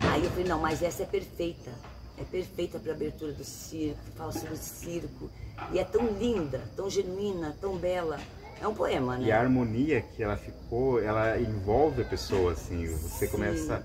Aí 0.00 0.24
eu 0.24 0.30
falei, 0.30 0.46
não, 0.46 0.60
mas 0.60 0.82
essa 0.82 1.02
é 1.02 1.06
perfeita. 1.06 1.70
É 2.16 2.24
perfeita 2.24 2.78
para 2.78 2.92
abertura 2.92 3.32
do 3.32 3.44
circo, 3.44 4.00
fala 4.16 4.32
sobre 4.32 4.54
o 4.54 4.56
circo. 4.56 5.30
E 5.72 5.78
é 5.78 5.84
tão 5.84 6.06
linda, 6.18 6.62
tão 6.74 6.90
genuína, 6.90 7.56
tão 7.60 7.76
bela. 7.76 8.18
É 8.60 8.66
um 8.66 8.74
poema, 8.74 9.16
né? 9.16 9.26
E 9.26 9.32
a 9.32 9.40
harmonia 9.40 10.00
que 10.00 10.22
ela 10.22 10.36
ficou, 10.36 11.00
ela 11.02 11.38
envolve 11.40 12.02
a 12.02 12.04
pessoa, 12.04 12.52
assim. 12.52 12.86
Você 12.86 13.26
Sim. 13.26 13.32
começa. 13.32 13.82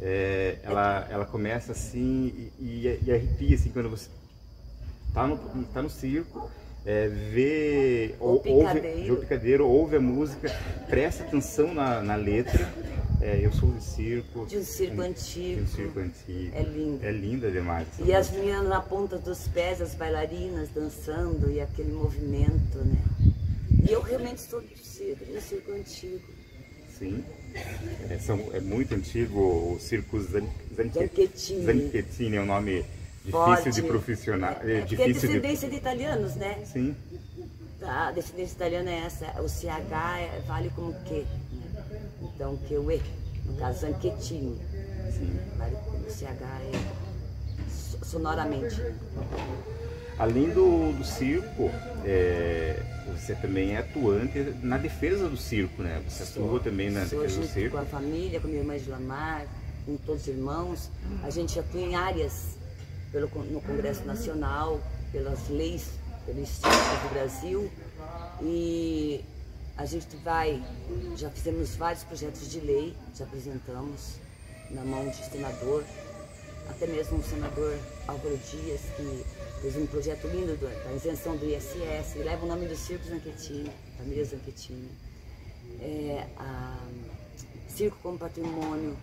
é, 0.00 0.56
ela, 0.62 1.06
ela 1.10 1.24
começa 1.24 1.72
assim 1.72 2.50
e, 2.58 3.00
e, 3.04 3.10
arrepia, 3.12 3.54
assim, 3.56 3.70
quando 3.70 3.88
você 3.88 4.08
tá 5.14 5.26
no, 5.26 5.38
tá 5.72 5.80
no 5.80 5.88
circo, 5.88 6.50
é, 6.84 7.08
vê, 7.08 8.14
ou- 8.20 8.42
ouve, 8.46 8.80
vê 8.80 9.10
o 9.10 9.16
picadeiro, 9.16 9.66
ouve 9.66 9.96
a 9.96 10.00
música, 10.00 10.48
presta 10.88 11.24
atenção 11.24 11.72
na, 11.72 12.02
na 12.02 12.14
letra. 12.16 12.68
É, 13.22 13.40
eu 13.42 13.50
sou 13.50 13.70
do 13.70 13.80
circo. 13.80 14.44
De 14.46 14.58
um 14.58 14.62
circo 14.62 14.96
de 14.96 15.00
antigo. 15.02 15.62
um 15.62 15.66
circo 15.66 15.98
antigo. 16.00 16.54
É 16.54 16.62
lindo. 16.62 17.06
É 17.06 17.10
linda 17.10 17.50
demais. 17.50 17.88
E 17.98 18.12
as 18.12 18.28
música. 18.28 18.44
meninas 18.46 18.68
na 18.68 18.80
ponta 18.82 19.16
dos 19.18 19.48
pés, 19.48 19.80
as 19.80 19.94
bailarinas 19.94 20.68
dançando 20.68 21.50
e 21.50 21.58
aquele 21.60 21.92
movimento, 21.92 22.76
né? 22.84 22.98
E 23.88 23.92
eu 23.92 24.00
realmente 24.02 24.40
sou 24.40 24.60
do 24.60 24.76
circo, 24.78 25.24
de 25.24 25.40
circo 25.40 25.72
antigo. 25.72 26.20
Sim. 26.98 27.24
É, 28.10 28.18
são, 28.18 28.38
é 28.52 28.60
muito 28.60 28.94
antigo 28.94 29.38
o 29.74 29.78
circo 29.80 30.20
Zan- 30.20 30.46
Zanche- 30.74 31.06
Zanchettini. 31.06 31.64
Zanchettini 31.64 32.36
é 32.36 32.40
um 32.40 32.46
nome 32.46 32.84
difícil 33.24 33.30
Forte. 33.32 33.70
de 33.70 33.82
profissional. 33.82 34.56
É, 34.62 34.70
É, 34.72 34.76
é 34.76 34.80
porque 34.80 34.94
é 34.94 35.06
difícil 35.06 35.28
de. 35.28 35.40
descendência 35.40 35.68
de 35.70 35.76
italianos, 35.76 36.34
né? 36.36 36.64
Sim. 36.64 36.96
Tá, 37.78 38.08
a 38.08 38.12
descendência 38.12 38.54
italiana 38.54 38.90
é 38.90 38.98
essa. 39.06 39.40
O 39.42 39.48
CH 39.48 40.18
é- 40.20 40.40
vale 40.46 40.70
como 40.74 40.94
que. 41.04 41.14
Né? 41.20 41.26
Então, 42.22 42.56
que 42.56 42.74
o 42.76 42.90
E, 42.90 43.00
no 43.44 43.56
caso, 43.56 43.80
Zanchettini. 43.80 44.58
Sim. 45.12 45.38
Vale 45.58 45.76
como 45.84 46.10
CH 46.10 46.26
é 46.42 47.70
so- 47.70 48.04
sonoramente. 48.04 48.76
Além 50.18 50.48
do, 50.50 50.92
do 50.92 51.04
circo, 51.04 51.70
é, 52.04 52.82
você 53.06 53.34
também 53.34 53.74
é 53.74 53.78
atuante 53.78 54.54
na 54.62 54.78
defesa 54.78 55.28
do 55.28 55.36
circo, 55.36 55.82
né? 55.82 56.02
Você 56.08 56.22
atua 56.22 56.58
também 56.60 56.90
na 56.90 57.06
Sou 57.06 57.20
defesa 57.20 57.40
do 57.40 57.42
junto 57.42 57.54
circo. 57.54 57.76
com 57.76 57.82
a 57.82 57.86
família, 57.86 58.40
com 58.40 58.48
minha 58.48 58.60
irmã 58.60 58.78
Gilamar, 58.78 59.46
com 59.84 59.96
todos 59.98 60.22
os 60.22 60.28
irmãos. 60.28 60.90
A 61.22 61.28
gente 61.28 61.58
atua 61.58 61.80
em 61.80 61.94
áreas 61.94 62.56
pelo, 63.12 63.28
no 63.50 63.60
Congresso 63.60 64.04
Nacional, 64.04 64.80
pelas 65.12 65.48
leis, 65.50 65.90
pelos 66.24 66.48
circos 66.48 67.02
do 67.02 67.12
Brasil. 67.12 67.70
E 68.42 69.22
a 69.76 69.84
gente 69.84 70.16
vai, 70.24 70.62
já 71.16 71.28
fizemos 71.30 71.76
vários 71.76 72.04
projetos 72.04 72.50
de 72.50 72.60
lei, 72.60 72.94
já 73.14 73.24
apresentamos 73.24 74.14
na 74.70 74.82
mão 74.82 75.06
de 75.08 75.24
senador, 75.30 75.84
até 76.70 76.86
mesmo 76.86 77.18
o 77.18 77.22
senador 77.22 77.78
Álvaro 78.08 78.38
Dias, 78.50 78.80
que 78.96 79.24
fez 79.60 79.76
um 79.76 79.86
projeto 79.86 80.26
lindo 80.28 80.56
do- 80.56 80.84
da 80.84 80.92
isenção 80.92 81.36
do 81.36 81.44
ISS, 81.46 82.14
leva 82.16 82.44
o 82.44 82.48
nome 82.48 82.66
do 82.66 82.76
Circo 82.76 83.04
Zanchettini, 83.06 83.70
família 83.96 84.24
Zanchettini 84.24 84.88
é, 85.80 86.26
a 86.38 86.78
circo 87.68 87.96
como 88.02 88.18
patrimônio. 88.18 88.96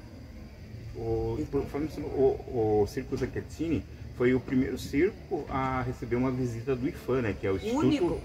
O, 0.95 1.37
o, 1.37 2.81
o 2.83 2.87
Circo 2.87 3.17
Zanchettini 3.17 3.83
foi 4.15 4.33
o 4.35 4.39
primeiro 4.39 4.77
circo 4.77 5.43
a 5.49 5.81
receber 5.81 6.15
uma 6.15 6.29
visita 6.31 6.75
do 6.75 6.87
IFAM, 6.87 7.21
né? 7.23 7.35
Que 7.39 7.47
é 7.47 7.51
o 7.51 7.55
Instituto, 7.55 7.79
Único. 7.85 8.21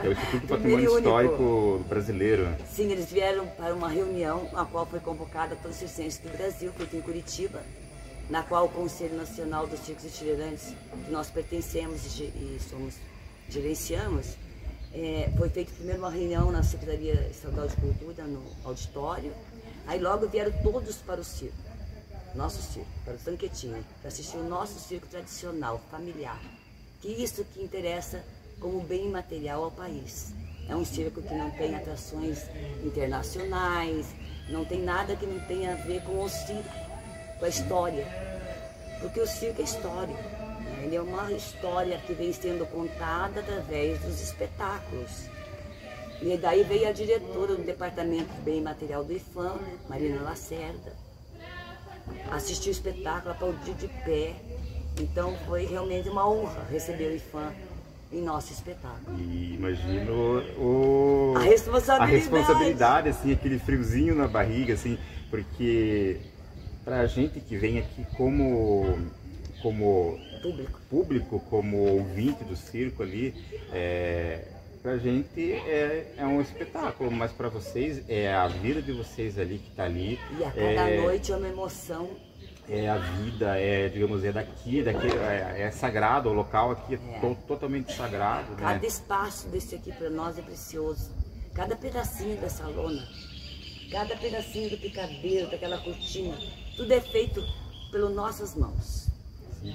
que 0.00 0.06
é 0.06 0.10
o 0.10 0.12
Instituto 0.12 0.46
Patrimônio. 0.48 0.96
Histórico 0.98 1.84
Brasileiro. 1.88 2.48
Sim, 2.70 2.92
eles 2.92 3.10
vieram 3.10 3.46
para 3.48 3.74
uma 3.74 3.88
reunião 3.88 4.48
a 4.54 4.64
qual 4.64 4.86
foi 4.86 5.00
convocada 5.00 5.56
todos 5.56 5.76
os 5.76 5.80
circenses 5.80 6.18
do 6.20 6.30
Brasil, 6.30 6.72
feita 6.76 6.96
em 6.96 7.00
Curitiba, 7.00 7.62
na 8.28 8.42
qual 8.42 8.66
o 8.66 8.68
Conselho 8.68 9.16
Nacional 9.16 9.66
dos 9.66 9.80
Circos 9.80 10.04
Itinerantes, 10.04 10.74
que 11.04 11.10
nós 11.10 11.30
pertencemos 11.30 12.18
e, 12.18 12.58
somos, 12.70 12.94
gerenciamos, 13.48 14.36
é, 14.92 15.30
foi 15.36 15.48
feita 15.50 15.72
primeiro 15.72 16.00
uma 16.00 16.10
reunião 16.10 16.50
na 16.50 16.62
Secretaria 16.62 17.28
Estadual 17.30 17.66
de 17.66 17.76
Cultura, 17.76 18.24
no 18.24 18.42
auditório, 18.64 19.32
aí 19.86 20.00
logo 20.00 20.28
vieram 20.28 20.52
todos 20.62 20.96
para 20.96 21.20
o 21.20 21.24
circo, 21.24 21.56
nosso 22.34 22.62
circo, 22.62 22.88
para 23.04 23.14
o 23.14 23.18
Zanquetinho, 23.18 23.84
para 24.00 24.08
assistir 24.08 24.36
o 24.36 24.48
nosso 24.48 24.78
circo 24.78 25.06
tradicional, 25.06 25.80
familiar, 25.90 26.40
que 27.00 27.08
isso 27.08 27.44
que 27.52 27.62
interessa 27.62 28.24
como 28.60 28.80
bem 28.80 29.08
material 29.10 29.64
ao 29.64 29.70
país. 29.70 30.32
É 30.68 30.74
um 30.74 30.84
circo 30.84 31.20
que 31.20 31.34
não 31.34 31.50
tem 31.50 31.74
atrações 31.74 32.38
internacionais, 32.82 34.06
não 34.48 34.64
tem 34.64 34.80
nada 34.82 35.14
que 35.14 35.26
não 35.26 35.38
tenha 35.40 35.72
a 35.72 35.76
ver 35.76 36.02
com 36.04 36.22
o 36.22 36.28
circo, 36.28 36.83
com 37.44 37.46
a 37.46 37.48
história. 37.48 38.06
Porque 39.00 39.20
o 39.20 39.26
circo 39.26 39.60
é 39.60 39.64
história. 39.64 40.14
né? 40.14 40.82
Ele 40.84 40.96
é 40.96 41.00
uma 41.02 41.30
história 41.30 41.98
que 42.06 42.14
vem 42.14 42.32
sendo 42.32 42.64
contada 42.66 43.40
através 43.40 44.00
dos 44.00 44.20
espetáculos. 44.22 45.26
E 46.22 46.36
daí 46.38 46.62
veio 46.64 46.88
a 46.88 46.92
diretora 46.92 47.54
do 47.54 47.62
Departamento 47.62 48.32
de 48.32 48.40
Bem 48.40 48.62
Material 48.62 49.04
do 49.04 49.12
IFAM, 49.12 49.58
Marina 49.90 50.22
Lacerda, 50.22 50.94
assistiu 52.30 52.70
o 52.70 52.72
espetáculo, 52.72 53.32
aplaudiu 53.32 53.74
de 53.74 53.88
pé. 53.88 54.34
Então 54.98 55.36
foi 55.46 55.66
realmente 55.66 56.08
uma 56.08 56.26
honra 56.26 56.64
receber 56.70 57.08
o 57.12 57.16
IFAM 57.16 57.52
em 58.10 58.22
nosso 58.22 58.52
espetáculo. 58.54 59.18
E 59.18 59.54
imagino 59.54 60.38
o, 60.56 61.34
A 61.36 61.40
responsabilidade. 61.40 62.02
a 62.02 62.06
responsabilidade, 62.06 63.08
assim, 63.10 63.32
aquele 63.32 63.58
friozinho 63.58 64.14
na 64.14 64.28
barriga, 64.28 64.72
assim, 64.72 64.96
porque 65.28 66.20
pra 66.84 67.06
gente 67.06 67.40
que 67.40 67.56
vem 67.56 67.78
aqui 67.78 68.04
como, 68.16 68.98
como 69.62 70.18
Público. 70.42 70.80
público, 70.90 71.40
como 71.50 71.76
ouvinte 71.78 72.44
do 72.44 72.54
circo 72.56 73.02
ali, 73.02 73.34
é, 73.72 74.44
pra 74.82 74.98
gente 74.98 75.52
é, 75.52 76.12
é 76.18 76.26
um 76.26 76.40
espetáculo, 76.40 77.10
mas 77.10 77.32
pra 77.32 77.48
vocês 77.48 78.02
é 78.08 78.32
a 78.32 78.46
vida 78.48 78.82
de 78.82 78.92
vocês 78.92 79.38
ali 79.38 79.58
que 79.58 79.70
tá 79.70 79.84
ali. 79.84 80.18
E 80.38 80.44
a 80.44 80.50
cada 80.50 80.90
é, 80.90 81.00
noite 81.00 81.32
é 81.32 81.36
uma 81.36 81.48
emoção. 81.48 82.10
é 82.68 82.88
a 82.88 82.96
vida, 82.98 83.58
é, 83.58 83.88
digamos, 83.88 84.22
é 84.24 84.32
daqui, 84.32 84.82
daqui 84.82 85.06
é, 85.06 85.62
é 85.62 85.70
sagrado, 85.70 86.28
o 86.28 86.32
local 86.32 86.70
aqui 86.72 86.94
é, 86.94 87.16
É. 87.16 87.20
to- 87.20 87.36
totalmente 87.46 87.92
sagrado, 87.94 88.50
né? 88.52 88.56
Cada 88.58 88.86
espaço 88.86 89.48
desse 89.48 89.74
aqui 89.74 89.92
para 89.92 90.10
nós 90.10 90.38
é 90.38 90.42
precioso. 90.42 91.10
Cada 91.54 91.76
pedacinho 91.76 92.36
dessa 92.38 92.66
lona, 92.66 93.06
cada 93.90 94.16
pedacinho 94.16 94.70
do 94.70 94.76
picadeiro, 94.76 95.50
daquela 95.50 95.78
cortina, 95.78 96.36
tudo 96.76 96.92
é 96.92 97.00
feito 97.00 97.44
pelas 97.90 98.14
nossas 98.14 98.54
mãos. 98.54 99.08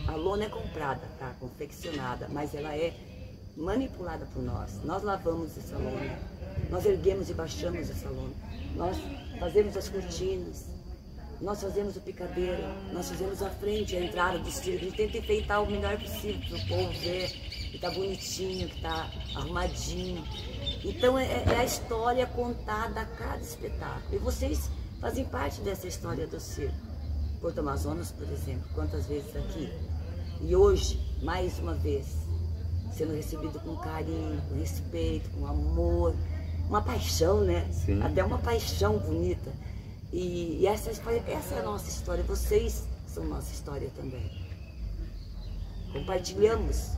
A 0.08 0.16
lona 0.16 0.46
é 0.46 0.50
comprada, 0.50 1.02
tá? 1.18 1.36
Confeccionada, 1.40 2.28
mas 2.30 2.54
ela 2.54 2.76
é 2.76 2.94
manipulada 3.58 4.26
por 4.28 4.44
nós. 4.44 4.84
Nós 4.84 5.04
lavamos 5.04 5.58
essa 5.58 5.78
lona, 5.78 6.20
nós 6.70 6.86
erguemos 6.86 7.30
e 7.30 7.34
baixamos 7.34 7.90
essa 7.90 8.10
lona, 8.10 8.34
nós 8.76 8.98
fazemos 9.40 9.76
as 9.76 9.90
cortinas, 9.90 10.66
nós 11.42 11.62
fazemos 11.62 11.96
o 11.96 12.02
picadeiro, 12.02 12.62
nós 12.92 13.10
fazemos 13.10 13.42
a 13.42 13.50
frente, 13.50 13.96
a 13.96 14.04
entrada 14.04 14.40
do 14.40 14.52
circo. 14.52 14.80
A 14.80 14.84
gente 14.90 14.98
tenta 14.98 15.18
enfeitar 15.18 15.64
o 15.64 15.72
melhor 15.72 15.98
possível 15.98 16.42
para 16.50 16.58
o 16.58 16.68
povo 16.68 17.00
ver 17.00 17.30
que 17.72 17.80
tá 17.80 17.90
bonitinho, 17.92 18.68
que 18.68 18.82
tá 18.82 19.10
arrumadinho. 19.36 20.24
Então 20.84 21.18
é, 21.18 21.44
é 21.44 21.56
a 21.58 21.64
história 21.64 22.28
contada 22.28 23.02
a 23.02 23.06
cada 23.06 23.42
espetáculo. 23.42 24.16
E 24.16 24.18
vocês 24.18 24.70
fazem 25.00 25.26
parte 25.26 25.62
dessa 25.62 25.88
história 25.88 26.28
do 26.28 26.40
circo. 26.40 26.89
Porto 27.42 27.60
Amazonas, 27.60 28.12
por 28.12 28.28
exemplo, 28.30 28.64
quantas 28.74 29.06
vezes 29.06 29.36
aqui? 29.36 29.72
E 30.42 30.56
hoje, 30.56 31.00
mais 31.22 31.58
uma 31.60 31.74
vez, 31.74 32.06
sendo 32.96 33.14
recebido 33.14 33.60
com 33.60 33.76
carinho, 33.78 34.42
com 34.50 34.56
respeito, 34.56 35.30
com 35.32 35.46
amor, 35.48 36.14
uma 36.68 36.82
paixão, 36.82 37.42
né? 37.42 37.68
Sim. 37.72 38.02
Até 38.02 38.24
uma 38.24 38.38
paixão 38.40 38.98
bonita. 38.98 39.52
E, 40.12 40.58
e 40.62 40.68
essa, 40.68 40.90
essa 40.90 41.56
é 41.56 41.60
a 41.60 41.64
nossa 41.64 41.90
história, 41.90 42.24
vocês 42.24 42.84
são 43.08 43.24
nossa 43.26 43.54
história 43.54 43.90
também. 43.96 44.30
Compartilhamos. 45.94 46.92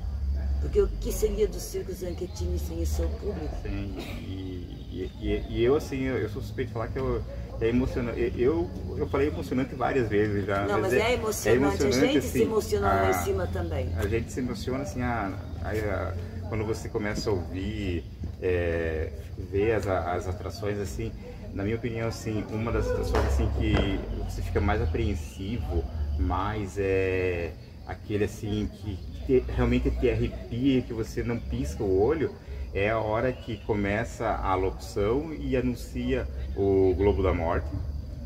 Porque 0.61 0.79
o 0.79 0.87
que 0.87 1.11
seria 1.11 1.47
do 1.47 1.59
Circo 1.59 1.91
Zanchettini 1.91 2.59
sem 2.59 2.81
o 2.81 2.85
seu 2.85 3.09
público? 3.09 3.55
Sim, 3.63 3.95
e, 3.97 5.09
e, 5.19 5.27
e- 5.27 5.45
e 5.49 5.63
eu, 5.63 5.75
assim, 5.75 5.97
eu, 6.01 6.17
eu 6.19 6.29
sou 6.29 6.39
suspeito 6.41 6.67
de 6.67 6.73
falar 6.73 6.87
que 6.89 6.99
eu, 6.99 7.23
é 7.61 7.67
emocionante. 7.69 8.33
Eu, 8.37 8.69
eu 8.97 9.07
falei 9.07 9.27
emocionante 9.27 9.75
várias 9.75 10.09
vezes 10.09 10.45
já. 10.45 10.65
Não, 10.65 10.81
mas 10.81 10.93
é 10.93 11.13
emocionante. 11.13 11.83
a 11.85 11.91
gente 11.91 12.21
se 12.25 12.41
emociona 12.41 12.87
lá 12.87 13.05
em 13.05 13.09
a- 13.09 13.13
cima 13.13 13.47
também. 13.47 13.89
A 13.95 14.07
gente 14.07 14.31
se 14.31 14.39
emociona 14.39 14.79
assim, 14.83 15.01
a, 15.01 15.31
a- 15.63 15.69
a- 15.69 16.13
quando 16.49 16.65
você 16.65 16.89
começa 16.89 17.29
a 17.29 17.33
ouvir, 17.33 18.03
é, 18.41 19.09
ver 19.51 19.73
as, 19.73 19.87
as 19.87 20.27
atrações 20.27 20.77
assim, 20.79 21.11
na 21.53 21.63
minha 21.63 21.75
opinião, 21.75 22.07
assim, 22.07 22.43
uma 22.49 22.71
das 22.71 22.85
situações 22.85 23.25
assim 23.27 23.49
que 23.59 23.99
você 24.29 24.41
fica 24.41 24.59
mais 24.59 24.81
apreensivo, 24.81 25.83
mais 26.19 26.77
é 26.77 27.51
aquele 27.87 28.23
assim 28.25 28.69
que 28.73 28.97
te, 29.25 29.43
realmente 29.55 29.89
te 29.91 30.09
arrepia, 30.09 30.81
que 30.81 30.93
você 30.93 31.21
não 31.23 31.37
pisca 31.37 31.83
o 31.83 32.01
olho, 32.01 32.31
é 32.73 32.89
a 32.89 32.99
hora 32.99 33.31
que 33.33 33.57
começa 33.57 34.27
a 34.27 34.55
locução 34.55 35.33
e 35.33 35.55
anuncia 35.55 36.27
o 36.55 36.93
Globo 36.95 37.21
da 37.21 37.33
Morte. 37.33 37.67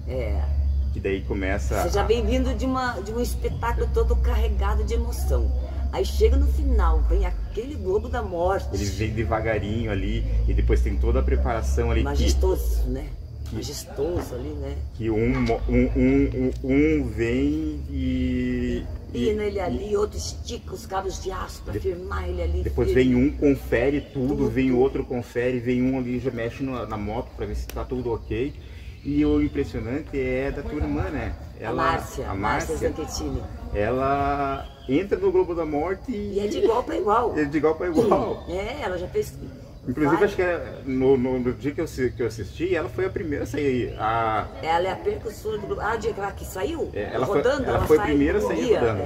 É. 0.08 0.42
Que 0.94 1.00
daí 1.00 1.22
começa. 1.22 1.84
Você 1.84 1.90
já 1.90 2.04
vem 2.04 2.26
vindo 2.26 2.54
de, 2.54 2.66
uma, 2.66 3.00
de 3.02 3.12
um 3.12 3.20
espetáculo 3.20 3.90
todo 3.94 4.16
carregado 4.16 4.84
de 4.84 4.94
emoção. 4.94 5.52
Aí 5.92 6.06
chega 6.06 6.36
no 6.36 6.48
final, 6.48 7.02
vem 7.04 7.26
aquele 7.26 7.76
Globo 7.76 8.08
da 8.08 8.22
Morte. 8.22 8.68
Ele 8.74 8.86
vem 8.86 9.14
devagarinho 9.14 9.92
ali 9.92 10.26
e 10.48 10.54
depois 10.54 10.82
tem 10.82 10.96
toda 10.98 11.20
a 11.20 11.24
preparação 11.24 11.92
ali. 11.92 12.04
Majestoso, 12.04 12.84
que... 12.84 12.90
né? 12.90 13.10
Majestoso 13.52 14.36
ali, 14.36 14.50
né? 14.50 14.76
Que 14.96 15.10
um, 15.10 15.34
um, 15.70 15.92
um, 15.96 16.52
um 16.64 17.08
vem 17.08 17.80
e. 17.90 18.84
Pina 19.12 19.44
ele 19.44 19.60
ali, 19.60 19.96
outro 19.96 20.18
estica 20.18 20.74
os 20.74 20.86
cabos 20.86 21.24
de 21.24 21.32
aço 21.32 21.62
para 21.64 21.80
firmar 21.80 22.28
ele 22.28 22.42
ali. 22.42 22.64
Depois 22.64 22.92
vem 22.92 23.16
um, 23.16 23.32
confere 23.32 24.02
tudo, 24.02 24.36
tudo, 24.36 24.50
vem 24.50 24.72
o 24.72 24.78
outro, 24.78 25.06
confere, 25.06 25.60
vem 25.60 25.82
um 25.82 25.98
ali, 25.98 26.20
já 26.20 26.32
mexe 26.32 26.64
na, 26.64 26.86
na 26.86 26.98
moto 26.98 27.30
para 27.38 27.46
ver 27.46 27.56
se 27.56 27.66
tá 27.68 27.86
tudo 27.86 28.12
ok. 28.12 28.54
E 29.06 29.24
o 29.24 29.42
impressionante 29.42 30.20
é 30.20 30.52
da 30.52 30.64
tua 30.64 30.80
irmã, 30.80 31.04
né? 31.10 31.36
Ela, 31.60 31.70
a 31.70 31.76
Márcia, 31.76 32.30
a 32.30 32.34
Márcia 32.36 32.76
Zanchettini. 32.76 33.42
Ela 33.74 34.68
entra 34.90 35.18
no 35.18 35.32
Globo 35.32 35.54
da 35.54 35.66
Morte 35.66 36.12
e... 36.12 36.34
e 36.34 36.40
é 36.40 36.48
de 36.48 36.58
igual 36.58 36.84
para 36.84 36.98
igual. 36.98 37.38
É 37.38 37.46
de 37.46 37.58
igual 37.58 37.76
para 37.76 37.88
igual. 37.88 38.44
É, 38.50 38.82
ela 38.82 38.98
já 38.98 39.08
fez 39.08 39.34
Inclusive, 39.88 40.16
Vai. 40.16 40.26
acho 40.26 40.36
que 40.36 40.42
é, 40.42 40.82
no, 40.86 41.16
no, 41.16 41.40
no, 41.40 41.54
dia 41.54 41.72
que 41.72 41.80
eu, 41.80 41.86
que 41.86 42.22
eu 42.22 42.28
assisti, 42.28 42.76
ela 42.76 42.90
foi 42.90 43.06
a 43.06 43.10
primeira 43.10 43.44
a 43.44 43.48
sair. 43.48 43.96
A... 44.00 44.48
Ela 44.64 44.88
é 44.88 44.92
a 44.92 44.96
percussora 44.96 45.60
do 45.60 45.68
grupo. 45.68 45.82
Ah, 45.82 45.94
o 45.94 45.98
dia 46.00 46.14
que 46.36 46.46
saiu? 46.46 46.90
É, 46.94 47.12
ela 47.14 47.26
rodando? 47.26 47.58
Foi, 47.58 47.68
ela, 47.68 47.78
ela 47.78 47.88
foi 47.88 47.98
a 47.98 48.02
primeira 48.02 48.38
a 48.40 48.42
sair 48.42 48.66
guia, 48.66 48.80
rodando. 48.80 49.02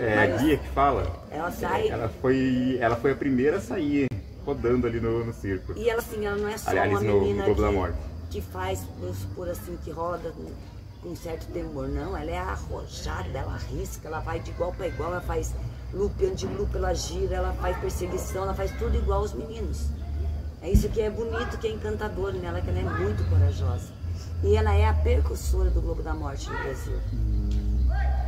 É, 0.00 0.04
é 0.04 0.18
a 0.18 0.36
guia 0.36 0.56
que 0.58 0.68
fala. 0.70 1.24
Ela 1.30 1.50
sai. 1.52 1.88
Ela 1.88 2.08
foi, 2.20 2.78
ela 2.80 2.96
foi 2.96 3.12
a 3.12 3.14
primeira 3.14 3.58
a 3.58 3.60
sair 3.60 4.08
rodando 4.44 4.86
ali 4.86 5.00
no, 5.00 5.24
no 5.24 5.32
circo. 5.32 5.72
E 5.76 5.88
ela, 5.88 6.00
assim, 6.00 6.26
ela 6.26 6.36
não 6.36 6.48
é 6.48 6.58
só 6.58 6.70
Aliás, 6.70 6.90
uma 6.90 7.00
menina 7.00 7.46
no, 7.46 7.54
que, 7.54 7.92
que 8.30 8.40
faz, 8.40 8.84
vamos 9.00 9.18
supor 9.18 9.48
assim, 9.48 9.78
que 9.84 9.90
roda 9.90 10.32
com 11.02 11.08
um 11.08 11.16
certo 11.16 11.46
temor. 11.52 11.88
Não, 11.88 12.16
ela 12.16 12.30
é 12.30 12.38
arrojada, 12.38 13.38
ela 13.38 13.54
arrisca, 13.54 14.08
ela 14.08 14.20
vai 14.20 14.40
de 14.40 14.50
igual 14.50 14.72
para 14.72 14.88
igual, 14.88 15.12
ela 15.12 15.20
faz 15.20 15.54
loop, 15.94 16.24
anti-loop, 16.26 16.74
ela 16.76 16.92
gira, 16.94 17.36
ela 17.36 17.52
faz 17.54 17.76
perseguição, 17.78 18.42
ela 18.42 18.54
faz 18.54 18.70
tudo 18.72 18.96
igual 18.96 19.20
aos 19.20 19.32
meninos. 19.32 19.88
É 20.60 20.70
isso 20.70 20.88
que 20.88 21.00
é 21.00 21.10
bonito, 21.10 21.58
que 21.58 21.66
é 21.66 21.70
encantador 21.70 22.32
nela, 22.32 22.60
que 22.60 22.70
ela 22.70 22.78
é 22.78 22.82
muito 22.82 23.22
corajosa. 23.28 23.92
E 24.42 24.56
ela 24.56 24.74
é 24.74 24.86
a 24.86 24.94
percussora 24.94 25.70
do 25.70 25.80
Globo 25.80 26.02
da 26.02 26.14
Morte 26.14 26.50
no 26.50 26.58
Brasil. 26.58 26.98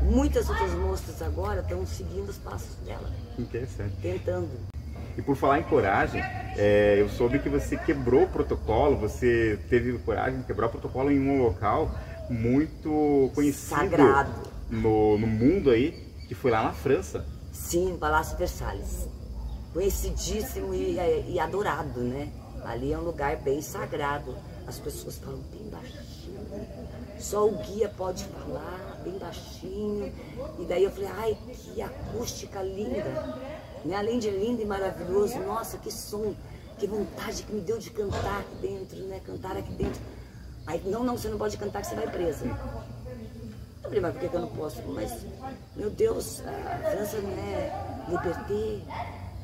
Muitas 0.03 0.49
outras 0.49 0.73
moças 0.73 1.21
agora 1.21 1.61
estão 1.61 1.85
seguindo 1.87 2.29
os 2.29 2.37
passos 2.39 2.77
dela. 2.85 3.11
Interessante. 3.39 3.95
Tentando. 4.01 4.49
E 5.17 5.23
por 5.23 5.35
falar 5.35 5.61
em 5.61 5.63
coragem, 5.63 6.23
é, 6.57 6.97
eu 6.99 7.09
soube 7.09 7.39
que 7.39 7.49
você 7.49 7.77
quebrou 7.77 8.25
o 8.25 8.29
protocolo, 8.29 8.97
você 8.97 9.59
teve 9.69 9.99
coragem 9.99 10.41
de 10.41 10.47
quebrar 10.47 10.67
o 10.67 10.71
protocolo 10.71 11.11
em 11.11 11.19
um 11.19 11.43
local 11.43 11.91
muito 12.29 13.31
conhecido 13.35 13.79
Sagrado. 13.81 14.31
No, 14.71 15.17
no 15.19 15.27
mundo 15.27 15.71
aí, 15.71 15.93
que 16.29 16.35
foi 16.35 16.51
lá 16.51 16.63
na 16.63 16.73
França. 16.73 17.25
Sim, 17.57 17.97
Palácio 17.99 18.37
Versalhes. 18.37 19.09
Conhecidíssimo 19.73 20.73
e, 20.73 20.97
e 21.29 21.41
adorado, 21.41 22.01
né? 22.01 22.31
Ali 22.65 22.93
é 22.93 22.99
um 22.99 23.03
lugar 23.03 23.37
bem 23.39 23.61
sagrado. 23.61 24.37
As 24.69 24.79
pessoas 24.79 25.17
falam 25.19 25.41
bem 25.51 25.69
baixinho. 25.69 26.47
Só 27.19 27.49
o 27.49 27.57
guia 27.57 27.89
pode 27.89 28.25
falar 28.25 29.01
bem 29.03 29.19
baixinho. 29.19 30.13
E 30.61 30.65
daí 30.67 30.85
eu 30.85 30.91
falei, 30.93 31.11
ai, 31.17 31.39
que 31.49 31.83
acústica 31.83 32.63
linda. 32.63 33.49
Né? 33.85 33.97
Além 33.97 34.21
de 34.21 34.31
lindo 34.31 34.63
e 34.63 34.65
maravilhoso, 34.65 35.39
nossa, 35.41 35.79
que 35.79 35.91
som, 35.91 36.35
que 36.79 36.87
vontade 36.87 37.43
que 37.43 37.53
me 37.53 37.63
deu 37.63 37.79
de 37.79 37.91
cantar 37.91 38.41
aqui 38.41 38.57
dentro, 38.61 38.99
né? 39.05 39.21
Cantar 39.25 39.57
aqui 39.57 39.73
dentro. 39.73 40.01
Aí, 40.67 40.81
não, 40.85 41.03
não, 41.03 41.17
você 41.17 41.29
não 41.29 41.39
pode 41.39 41.57
cantar 41.57 41.81
que 41.81 41.89
você 41.89 41.97
vai 41.97 42.09
presa. 42.09 42.45
Eu 43.87 43.91
falei, 43.91 44.01
mas 44.01 44.13
por 44.13 44.21
que, 44.21 44.29
que 44.29 44.35
eu 44.35 44.41
não 44.41 44.49
posso? 44.49 44.83
Mas, 44.89 45.27
meu 45.77 45.91
Deus, 45.91 46.43
a 46.45 46.91
França 46.91 47.19
não 47.19 47.31
é 47.31 48.05
liberté, 48.09 48.81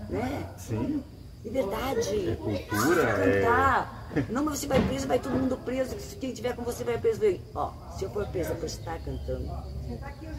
né? 0.09 0.51
Sim. 0.59 1.05
Liberdade. 1.45 2.31
É 2.31 2.37
cultura, 2.37 3.07
cantar. 3.07 4.11
É... 4.17 4.33
Não, 4.33 4.45
mas 4.45 4.59
você 4.59 4.67
vai 4.67 4.81
preso, 4.87 5.07
vai 5.07 5.19
todo 5.19 5.33
mundo 5.33 5.57
preso. 5.59 5.97
Quem 6.19 6.35
tiver 6.35 6.55
com 6.55 6.63
você 6.63 6.83
vai 6.83 6.99
preso. 6.99 7.21
Ó, 7.55 7.73
se 7.97 8.05
eu 8.05 8.11
for 8.11 8.27
presa 8.27 8.55
por 8.55 8.67
estar 8.67 8.99
cantando, 8.99 9.49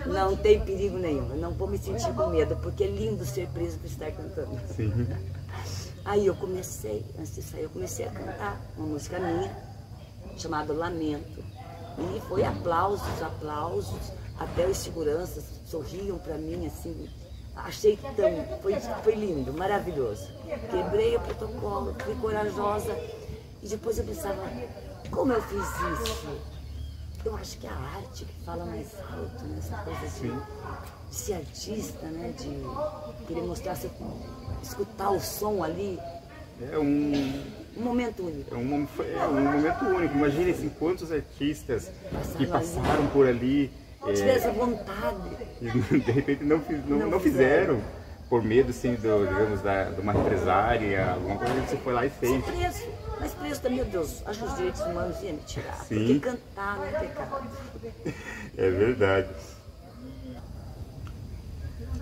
não 0.06 0.36
tem 0.36 0.60
perigo 0.60 0.98
nenhum. 0.98 1.30
Eu 1.30 1.38
não 1.38 1.52
vou 1.52 1.68
me 1.68 1.78
sentir 1.78 2.14
com 2.14 2.28
medo, 2.28 2.58
porque 2.58 2.84
é 2.84 2.88
lindo 2.88 3.26
ser 3.26 3.48
preso 3.48 3.80
por 3.80 3.88
estar 3.88 4.12
cantando. 4.12 4.60
Sim. 4.76 5.08
Aí 6.06 6.28
eu 6.28 6.36
comecei, 6.36 7.06
antes 7.18 7.36
de 7.36 7.42
sair, 7.42 7.64
eu 7.64 7.70
comecei 7.70 8.06
a 8.06 8.12
cantar 8.12 8.62
uma 8.78 8.88
música 8.88 9.18
minha, 9.20 9.50
chamada 10.38 10.74
Lamento. 10.74 11.53
E 11.98 12.20
foi 12.28 12.44
aplausos, 12.44 13.22
aplausos, 13.22 14.12
até 14.40 14.68
os 14.68 14.78
seguranças 14.78 15.44
sorriam 15.66 16.18
para 16.18 16.38
mim 16.38 16.66
assim, 16.66 17.10
achei 17.56 17.98
tão, 18.16 18.60
foi, 18.62 18.80
foi 19.04 19.16
lindo, 19.16 19.54
maravilhoso. 19.54 20.28
Quebrei 20.70 21.16
o 21.16 21.20
protocolo, 21.20 21.96
fui 22.04 22.16
corajosa 22.16 22.96
e 23.62 23.68
depois 23.68 23.98
eu 23.98 24.06
pensava, 24.06 24.44
como 25.12 25.34
eu 25.34 25.42
fiz 25.44 25.60
isso? 25.62 26.54
Eu 27.24 27.36
acho 27.38 27.58
que 27.58 27.68
é 27.68 27.70
a 27.70 27.74
arte 27.74 28.26
que 28.26 28.46
fala 28.46 28.66
mais 28.66 28.88
alto, 29.00 29.46
né? 29.46 29.56
essa 29.58 29.78
coisa 29.78 30.08
de, 30.20 31.10
de 31.10 31.16
ser 31.16 31.34
artista, 31.36 32.06
né? 32.08 32.34
de 32.38 33.26
querer 33.26 33.44
mostrar, 33.44 33.78
escutar 34.62 35.10
o 35.12 35.20
som 35.22 35.64
ali. 35.64 35.98
É 36.72 36.78
um 36.78 37.63
um 37.78 37.82
momento 37.82 38.24
único. 38.24 38.54
É 38.54 38.58
um, 38.58 38.88
é 39.18 39.28
um 39.28 39.42
momento 39.42 39.86
único. 39.86 40.18
Imagine 40.18 40.52
assim, 40.52 40.70
quantos 40.70 41.12
artistas 41.12 41.92
que 42.38 42.46
passaram 42.46 43.08
por 43.08 43.28
ali. 43.28 43.72
É, 44.06 44.14
tivesse 44.14 44.50
vontade. 44.50 45.38
E 45.62 45.70
de 46.00 46.12
repente 46.12 46.44
não, 46.44 46.58
não, 46.58 46.98
não, 47.00 47.10
não 47.12 47.20
fizeram. 47.20 47.82
Por 48.30 48.42
medo, 48.42 48.72
assim, 48.72 48.96
do, 48.96 49.28
digamos, 49.28 49.62
da, 49.62 49.92
de 49.92 50.02
uma 50.02 50.12
represária, 50.12 51.12
alguma 51.12 51.36
coisa 51.38 51.54
que 51.54 51.70
você 51.70 51.78
foi 51.78 51.94
lá 51.94 52.06
e 52.06 52.10
fez. 52.10 52.32
Sem 52.32 52.42
preço. 52.42 52.90
Mas 53.20 53.34
preço 53.36 53.62
também, 53.62 53.78
meu 53.78 53.86
Deus, 53.86 54.24
acho 54.26 54.40
que 54.40 54.46
os 54.46 54.56
direitos 54.56 54.82
humanos 54.82 55.22
iam 55.22 55.34
me 55.34 55.42
tirar. 55.42 55.76
Sim. 55.84 56.20
Porque 56.20 56.20
cantar 56.20 56.78
não 56.78 56.86
é 56.86 56.92
pecado. 56.92 57.48
É 58.58 58.70
verdade. 58.70 59.30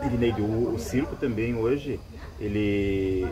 Irineide, 0.06 0.42
o, 0.42 0.74
o 0.74 0.80
circo 0.80 1.16
também 1.16 1.56
hoje 1.56 2.00
ele, 2.42 3.28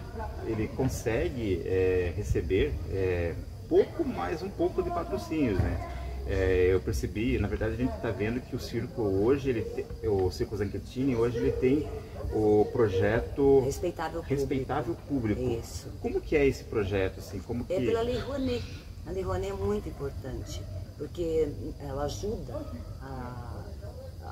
ele 0.46 0.68
consegue 0.70 1.64
é, 1.66 2.14
receber 2.16 2.74
é, 2.92 3.34
pouco 3.68 4.08
mais 4.08 4.44
um 4.44 4.50
pouco 4.50 4.84
de 4.84 4.90
patrocínios, 4.90 5.58
né? 5.60 5.96
É, 6.28 6.70
eu 6.72 6.80
percebi, 6.80 7.40
na 7.40 7.48
verdade 7.48 7.74
a 7.74 7.78
gente 7.78 7.96
está 7.96 8.12
vendo 8.12 8.40
que 8.40 8.56
o 8.56 8.60
circo 8.60 9.02
hoje, 9.02 9.50
ele 9.50 9.62
te, 9.64 10.08
o 10.08 10.30
Circo 10.30 10.56
Zanchettini 10.56 11.16
hoje 11.16 11.38
ele 11.38 11.52
tem 11.54 11.90
o 12.32 12.66
projeto 12.72 13.62
Respeitável 13.62 14.22
Público. 14.22 14.40
Respeitável 14.40 14.98
Público. 15.08 15.42
Isso. 15.42 15.88
Como 16.00 16.22
que 16.22 16.36
é 16.36 16.46
esse 16.46 16.64
projeto? 16.66 17.20
Assim? 17.20 17.40
Como 17.40 17.66
é 17.68 17.76
que... 17.76 17.86
pela 17.88 18.02
Lei 18.02 18.20
Rouanet. 18.20 18.64
A 19.08 19.12
Lei 19.12 19.24
Rouanet 19.24 19.52
é 19.52 19.56
muito 19.56 19.90
importante, 19.90 20.62
porque 21.00 21.52
ela 21.80 22.04
ajuda 22.04 22.62
a, 23.02 23.64
a, 24.22 24.28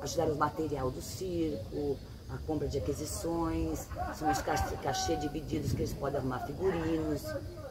a 0.00 0.04
ajudar 0.04 0.24
o 0.30 0.36
material 0.36 0.90
do 0.90 1.02
circo, 1.02 1.98
a 2.32 2.38
compra 2.46 2.68
de 2.68 2.78
aquisições, 2.78 3.86
são 4.14 4.30
os 4.30 4.40
cachê 4.82 5.16
divididos 5.16 5.72
que 5.72 5.78
eles 5.82 5.92
podem 5.92 6.18
arrumar 6.18 6.40
figurinos, 6.40 7.22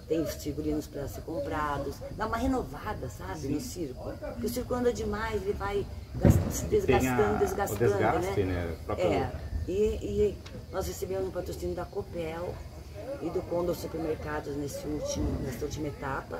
tem 0.08 0.26
figurinos 0.26 0.88
para 0.88 1.08
ser 1.08 1.22
comprados, 1.22 1.96
dá 2.18 2.26
uma 2.26 2.38
renovada, 2.38 3.08
sabe, 3.10 3.40
Sim. 3.40 3.54
no 3.54 3.62
circo. 3.62 4.14
Porque 4.20 4.48
o 4.48 4.50
circo 4.50 4.74
anda 4.74 4.92
demais, 4.92 5.42
ele 5.44 5.54
vai 5.54 5.86
se 6.52 6.66
desgastando, 6.66 7.22
a, 7.22 7.38
desgastando, 7.38 7.92
desgaste, 7.92 8.44
né? 8.44 8.78
né? 8.88 8.96
É, 8.98 9.32
e, 9.68 9.74
e, 9.74 10.38
nós 10.72 10.88
recebemos 10.88 11.28
um 11.28 11.32
patrocínio 11.32 11.76
da 11.76 11.86
Copel 11.86 12.56
e 13.22 13.30
do 13.30 13.42
Condor 13.44 13.76
Supermercados 13.76 14.56
nesse 14.58 14.86
último, 14.88 15.30
nessa 15.42 15.66
última 15.66 15.88
etapa, 15.88 16.40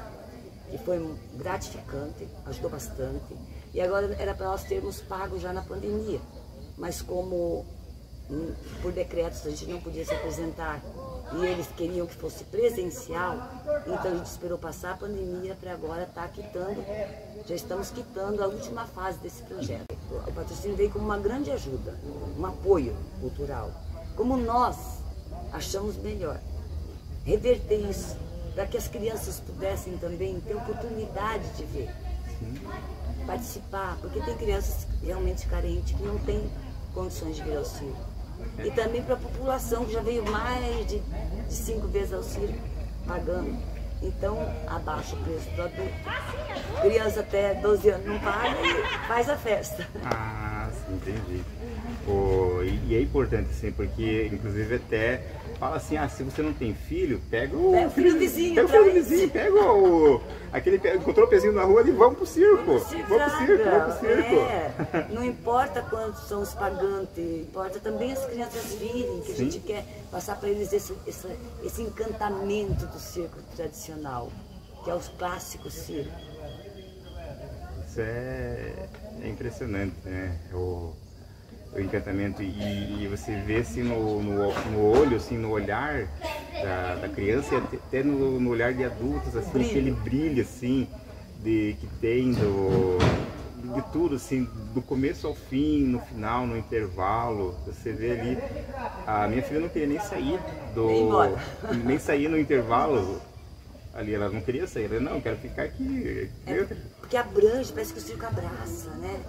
que 0.72 0.78
foi 0.80 1.16
gratificante, 1.36 2.28
ajudou 2.48 2.72
bastante. 2.72 3.38
E 3.72 3.80
agora 3.80 4.16
era 4.18 4.34
para 4.34 4.48
nós 4.48 4.64
termos 4.64 5.00
pago 5.02 5.40
já 5.40 5.54
na 5.54 5.62
pandemia. 5.62 6.20
Mas 6.76 7.02
como 7.02 7.66
por 8.82 8.92
decretos 8.92 9.46
a 9.46 9.50
gente 9.50 9.66
não 9.66 9.82
podia 9.82 10.06
se 10.06 10.14
apresentar 10.14 10.82
e 11.34 11.46
eles 11.46 11.68
queriam 11.76 12.08
que 12.08 12.16
fosse 12.16 12.44
presencial, 12.46 13.38
então 13.86 14.12
a 14.12 14.16
gente 14.16 14.26
esperou 14.26 14.58
passar 14.58 14.94
a 14.94 14.98
pandemia 14.98 15.56
para 15.56 15.74
agora 15.74 16.04
estar 16.04 16.24
tá 16.24 16.28
quitando, 16.28 16.84
já 17.46 17.56
estamos 17.56 17.92
quitando 17.92 18.42
a 18.42 18.48
última 18.48 18.86
fase 18.86 19.20
desse 19.20 19.44
projeto. 19.44 19.86
O 20.28 20.32
patrocínio 20.32 20.76
veio 20.76 20.90
como 20.90 21.06
uma 21.06 21.20
grande 21.20 21.52
ajuda, 21.52 21.96
um 22.38 22.46
apoio 22.46 22.96
cultural. 23.22 23.72
Como 24.16 24.38
nós 24.38 24.76
achamos 25.52 25.98
melhor 25.98 26.40
reverter 27.24 27.90
isso 27.90 28.16
para 28.56 28.66
que 28.66 28.78
as 28.78 28.88
crianças 28.88 29.40
pudessem 29.40 29.98
também 29.98 30.40
ter 30.42 30.56
oportunidade 30.56 31.48
de 31.56 31.64
ver, 31.66 31.90
participar, 33.26 33.98
porque 34.02 34.20
tem 34.22 34.36
crianças 34.36 34.88
realmente 35.04 35.48
carentes 35.48 35.96
que 35.96 36.04
não 36.04 36.18
têm 36.20 36.50
condições 36.94 37.36
de 37.36 37.44
vir 37.44 37.58
ao 37.58 37.66
circo. 37.66 38.09
E 38.64 38.72
também 38.72 39.02
para 39.02 39.16
a 39.16 39.18
população 39.18 39.86
que 39.86 39.94
já 39.94 40.02
veio 40.02 40.24
mais 40.30 40.88
de, 40.88 41.00
de 41.00 41.54
cinco 41.54 41.88
vezes 41.88 42.14
ao 42.14 42.24
circo, 42.24 42.60
pagando. 43.08 43.58
Então, 44.02 44.38
abaixa 44.68 45.16
o 45.16 45.20
preço 45.20 45.50
do 45.52 45.62
adulto. 45.62 45.94
Criança 46.82 47.20
até 47.20 47.54
12 47.56 47.90
anos 47.90 48.06
não 48.08 48.20
paga 48.20 48.56
e 48.62 49.08
faz 49.08 49.30
a 49.30 49.36
festa. 49.36 49.88
Ah, 50.06 50.69
sim, 50.72 50.96
entendi. 50.96 51.44
E, 52.64 52.88
e 52.88 52.96
é 52.96 53.02
importante, 53.02 53.50
assim, 53.52 53.72
porque 53.72 54.30
inclusive 54.32 54.76
até 54.76 55.22
fala 55.60 55.76
assim, 55.76 55.98
ah, 55.98 56.08
se 56.08 56.24
você 56.24 56.42
não 56.42 56.54
tem 56.54 56.74
filho, 56.74 57.22
pega 57.30 57.56
o, 57.56 57.72
Pega 57.72 57.88
o 57.88 57.92
filho 57.92 58.14
do 58.14 58.20
vizinho, 58.20 58.56
Pega 58.56 58.68
o 58.68 58.70
filho 58.70 58.84
do 58.86 58.92
vizinho, 58.92 59.30
pega 59.30 59.72
o. 59.72 60.22
Aquele 60.52 60.78
encontrou 60.96 61.28
o 61.28 61.30
pezinho 61.30 61.54
na 61.54 61.64
rua 61.64 61.84
e 61.86 61.92
vamos 61.92 62.18
pro 62.18 62.26
circo. 62.26 62.64
Vamos 62.66 62.84
pro 62.84 62.98
circo, 63.00 63.64
vamos 63.64 63.96
pro 63.96 64.08
circo. 64.08 64.36
É, 64.36 65.08
não 65.14 65.24
importa 65.24 65.82
quantos 65.82 66.28
são 66.28 66.42
os 66.42 66.54
pagantes, 66.54 67.18
importa 67.18 67.80
também 67.80 68.12
as 68.12 68.26
crianças 68.26 68.74
virem, 68.76 69.20
que 69.22 69.28
Sim. 69.28 69.34
a 69.34 69.36
gente 69.36 69.60
quer 69.60 69.86
passar 70.12 70.40
para 70.40 70.50
eles 70.50 70.72
esse, 70.74 70.94
esse, 71.06 71.28
esse 71.64 71.82
encantamento 71.82 72.86
do 72.88 73.00
circo 73.00 73.38
tradicional, 73.56 74.32
que 74.84 74.90
é 74.90 74.96
os 74.96 75.08
clássicos 75.10 75.74
circo. 75.74 76.30
Isso 77.88 78.02
é, 78.02 78.88
é 79.24 79.28
impressionante, 79.30 79.94
né? 80.06 80.38
O, 80.54 80.94
o 81.74 81.80
encantamento. 81.80 82.42
E, 82.42 83.04
e 83.04 83.08
você 83.08 83.36
vê 83.36 83.58
assim 83.58 83.84
no, 83.84 84.22
no, 84.22 84.54
no 84.72 85.00
olho, 85.00 85.18
assim, 85.18 85.38
no 85.38 85.50
olhar 85.52 86.08
da, 86.62 86.96
da 86.96 87.10
criança 87.10 87.56
e 87.56 87.58
até- 87.58 88.04
no, 88.04 88.40
no 88.40 88.50
olhar 88.50 88.74
de 88.74 88.84
adultos, 88.84 89.36
assim, 89.36 89.52
Brilho. 89.52 89.70
aquele 89.70 89.92
brilho 89.92 90.42
assim 90.42 90.88
de, 91.44 91.76
que 91.80 91.88
tem 92.02 92.32
do, 92.34 92.98
de 93.74 93.82
tudo, 93.94 94.16
assim, 94.16 94.48
do 94.74 94.82
começo 94.82 95.28
ao 95.28 95.36
fim, 95.36 95.84
no 95.84 96.00
final, 96.00 96.46
no 96.46 96.58
intervalo. 96.58 97.56
Você 97.66 97.92
vê 97.92 98.12
ali. 98.12 98.38
A 99.06 99.28
minha 99.28 99.42
filha 99.42 99.60
não 99.60 99.70
queria 99.70 99.88
nem 99.88 100.00
sair 100.00 100.40
do. 100.74 101.36
Nem 101.84 101.98
sair 102.00 102.28
no 102.28 102.38
intervalo. 102.38 103.22
Ali 104.00 104.14
ela 104.16 104.30
não 104.30 104.40
queria 104.40 104.66
sair, 104.66 104.86
ela 104.86 105.02
não, 105.02 105.16
eu 105.16 105.22
quero 105.22 105.36
ficar 105.40 105.64
aqui. 105.64 106.32
É, 106.48 106.64
porque 107.02 107.18
abrange, 107.18 107.74
parece 107.74 107.92
que 107.92 108.00
o 108.00 108.02
circo 108.02 108.26
abraça, 108.26 108.90
né? 108.92 109.20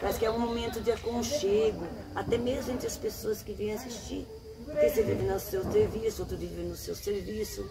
Parece 0.00 0.18
que 0.18 0.24
é 0.24 0.30
um 0.30 0.38
momento 0.38 0.80
de 0.80 0.90
aconchego, 0.90 1.86
até 2.14 2.38
mesmo 2.38 2.72
entre 2.72 2.86
as 2.86 2.96
pessoas 2.96 3.42
que 3.42 3.52
vêm 3.52 3.72
assistir. 3.74 4.26
Porque 4.64 4.88
você 4.88 5.02
vive 5.02 5.22
no 5.24 5.38
seu 5.38 5.70
serviço, 5.70 6.22
outro 6.22 6.34
vive 6.38 6.62
no 6.62 6.74
seu 6.76 6.94
serviço, 6.94 7.70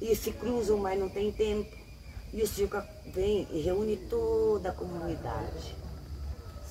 e 0.00 0.16
se 0.16 0.32
cruzam, 0.32 0.78
mas 0.78 0.98
não 0.98 1.10
tem 1.10 1.30
tempo. 1.30 1.70
E 2.32 2.42
o 2.42 2.46
circo 2.46 2.82
vem 3.12 3.46
e 3.50 3.60
reúne 3.60 3.98
toda 4.08 4.70
a 4.70 4.72
comunidade. 4.72 5.76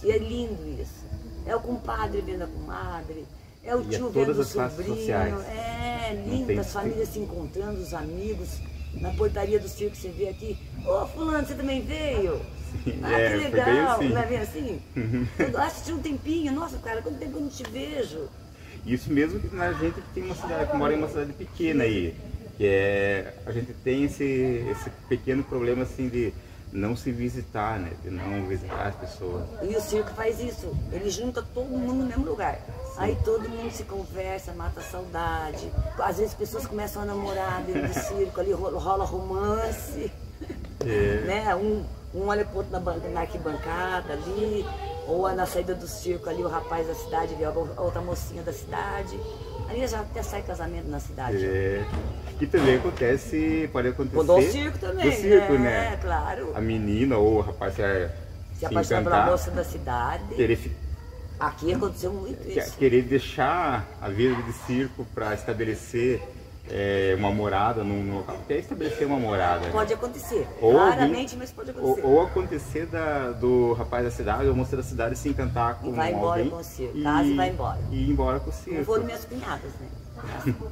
E 0.01 0.11
é 0.11 0.17
lindo 0.17 0.81
isso. 0.81 1.05
É 1.45 1.55
o 1.55 1.59
compadre 1.61 2.21
vendo 2.21 2.43
a 2.43 2.47
comadre, 2.47 3.27
é 3.63 3.75
o 3.75 3.83
E 3.83 3.85
é 3.85 3.97
tio 3.99 4.09
todas 4.11 4.35
vendo 4.35 4.39
o 4.39 4.43
sobrinho. 4.43 5.41
É 5.41 6.23
lindo, 6.25 6.47
tem- 6.47 6.57
as 6.59 6.73
famílias 6.73 7.09
se 7.09 7.19
encontrando, 7.19 7.79
os 7.79 7.93
amigos. 7.93 8.59
Na 8.95 9.11
portaria 9.11 9.59
do 9.59 9.67
circo 9.67 9.95
você 9.95 10.09
vê 10.09 10.29
aqui, 10.29 10.57
ô 10.85 11.05
fulano, 11.07 11.45
você 11.47 11.55
também 11.55 11.81
veio? 11.81 12.41
Sim, 12.83 12.99
Ah, 13.03 13.19
é, 13.19 13.29
que 13.29 13.35
legal, 13.37 13.91
assim. 13.95 14.09
não 14.09 14.21
é 14.21 14.25
bem 14.25 14.37
assim? 14.37 14.81
Eu 15.39 15.57
assisti 15.61 15.91
um 15.93 15.99
tempinho, 16.01 16.51
nossa 16.53 16.77
cara, 16.77 17.01
quanto 17.01 17.17
tempo 17.17 17.37
eu 17.37 17.41
não 17.41 17.49
te 17.49 17.63
vejo? 17.63 18.27
Isso 18.85 19.11
mesmo 19.11 19.39
que 19.39 19.55
na 19.55 19.71
gente 19.73 19.95
que 19.95 20.13
tem 20.13 20.23
uma 20.23 20.35
cidade, 20.35 20.71
que 20.71 20.77
mora 20.77 20.93
em 20.93 20.97
uma 20.97 21.07
cidade 21.07 21.33
pequena 21.33 21.83
aí. 21.83 22.15
Que 22.57 22.65
é. 22.65 23.33
A 23.45 23.51
gente 23.51 23.73
tem 23.83 24.03
esse, 24.05 24.23
esse 24.23 24.89
pequeno 25.07 25.43
problema 25.43 25.83
assim 25.83 26.09
de 26.09 26.33
não 26.71 26.95
se 26.95 27.11
visitar, 27.11 27.79
né? 27.79 27.91
De 28.03 28.09
não 28.09 28.45
visitar 28.45 28.87
as 28.87 28.95
pessoas. 28.95 29.43
E 29.61 29.75
o 29.75 29.81
circo 29.81 30.09
faz 30.11 30.39
isso, 30.39 30.75
ele 30.91 31.09
junta 31.09 31.41
todo 31.53 31.67
mundo 31.67 31.93
no 31.93 32.05
mesmo 32.05 32.25
lugar. 32.25 32.59
Aí 32.97 33.17
todo 33.23 33.47
mundo 33.49 33.71
se 33.71 33.83
conversa, 33.83 34.53
mata 34.53 34.79
a 34.79 34.83
saudade. 34.83 35.71
Às 35.99 36.17
vezes 36.17 36.33
pessoas 36.33 36.65
começam 36.65 37.01
a 37.01 37.05
namorar 37.05 37.61
dentro 37.63 37.87
do 37.87 37.93
circo, 38.07 38.39
ali 38.39 38.51
rola, 38.51 39.05
romance. 39.05 40.11
É. 40.85 41.21
né? 41.25 41.55
Um, 41.55 41.83
um 42.13 42.27
olha 42.27 42.45
pro 42.45 42.57
outro 42.57 42.71
na, 42.71 42.79
na 42.79 43.21
arquibancada 43.21 44.13
ali, 44.13 44.65
ou 45.07 45.31
na 45.33 45.45
saída 45.45 45.73
do 45.73 45.87
circo 45.87 46.29
ali, 46.29 46.43
o 46.43 46.47
rapaz 46.47 46.87
da 46.87 46.95
cidade 46.95 47.35
vê 47.35 47.45
a 47.45 47.51
outra 47.51 48.01
mocinha 48.01 48.43
da 48.43 48.53
cidade. 48.53 49.19
Ali 49.69 49.87
já 49.87 50.01
até 50.01 50.21
sai 50.23 50.41
casamento 50.41 50.87
na 50.89 50.99
cidade. 50.99 51.45
É. 51.45 51.85
E 52.39 52.47
também 52.47 52.77
acontece, 52.77 53.69
pode 53.71 53.87
acontecer. 53.89 54.15
Quando 54.15 54.31
ao 54.31 54.41
circo 54.41 54.77
também, 54.79 55.09
Do 55.09 55.15
circo, 55.15 55.53
né? 55.53 55.59
né? 55.59 55.93
É, 55.93 55.97
claro. 55.97 56.51
A 56.55 56.59
menina 56.61 57.17
ou 57.17 57.37
o 57.37 57.41
rapaz 57.41 57.75
se, 57.75 57.81
Se 58.59 58.65
apaixonar 58.65 59.03
pela 59.03 59.25
moça 59.27 59.51
da 59.51 59.63
cidade. 59.63 60.23
querer, 60.35 60.55
fi- 60.55 60.71
Aqui 61.39 61.73
aconteceu 61.73 62.11
muito 62.13 62.47
isso. 62.49 62.77
querer 62.77 63.03
deixar 63.03 63.87
a 64.01 64.09
vida 64.09 64.35
de 64.43 64.53
circo 64.53 65.05
para 65.15 65.33
estabelecer 65.33 66.21
é, 66.69 67.15
uma 67.17 67.31
morada 67.31 67.83
num 67.83 68.03
num 68.03 68.17
local. 68.17 68.35
Até 68.35 68.57
estabelecer 68.59 69.05
uma 69.07 69.19
morada. 69.19 69.65
né? 69.65 69.71
Pode 69.71 69.93
acontecer. 69.93 70.47
Ou 70.61 70.77
Raramente, 70.77 71.35
mas 71.35 71.51
pode 71.51 71.71
Ou, 71.71 71.77
acontecer. 71.77 72.07
ou 72.07 72.21
acontecer 72.21 72.85
da- 72.85 73.31
do 73.31 73.73
rapaz 73.73 74.05
da 74.05 74.11
cidade 74.11 74.47
ou 74.47 74.55
moça 74.55 74.75
da 74.77 74.83
cidade 74.83 75.17
se 75.17 75.29
encantar 75.29 75.79
com 75.79 75.89
E 75.89 75.91
vai 75.91 76.13
embora 76.13 76.45
com 76.45 76.55
o 76.57 76.63
circo, 76.63 77.01
casa 77.03 77.27
e 77.27 77.35
vai 77.35 77.49
embora. 77.49 77.79
E 77.89 77.95
ir 77.95 78.09
embora 78.11 78.39
com 78.39 78.49
o 78.49 78.53
circo. 78.53 78.85
foram 78.85 79.03
minhas 79.03 79.25
cunhadas, 79.25 79.71
né? 79.79 79.87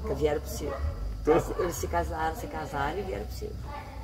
Que 0.07 0.13
vieram 0.15 0.39
pro 0.41 0.49
circo. 0.49 0.77
Elas- 1.27 1.51
Eles 1.59 1.75
se 1.75 1.87
casaram, 1.87 2.35
se 2.35 2.47
casaram 2.47 2.97
e 2.99 3.01
vieram 3.03 3.25
pro 3.25 3.35
circo. 3.35 3.55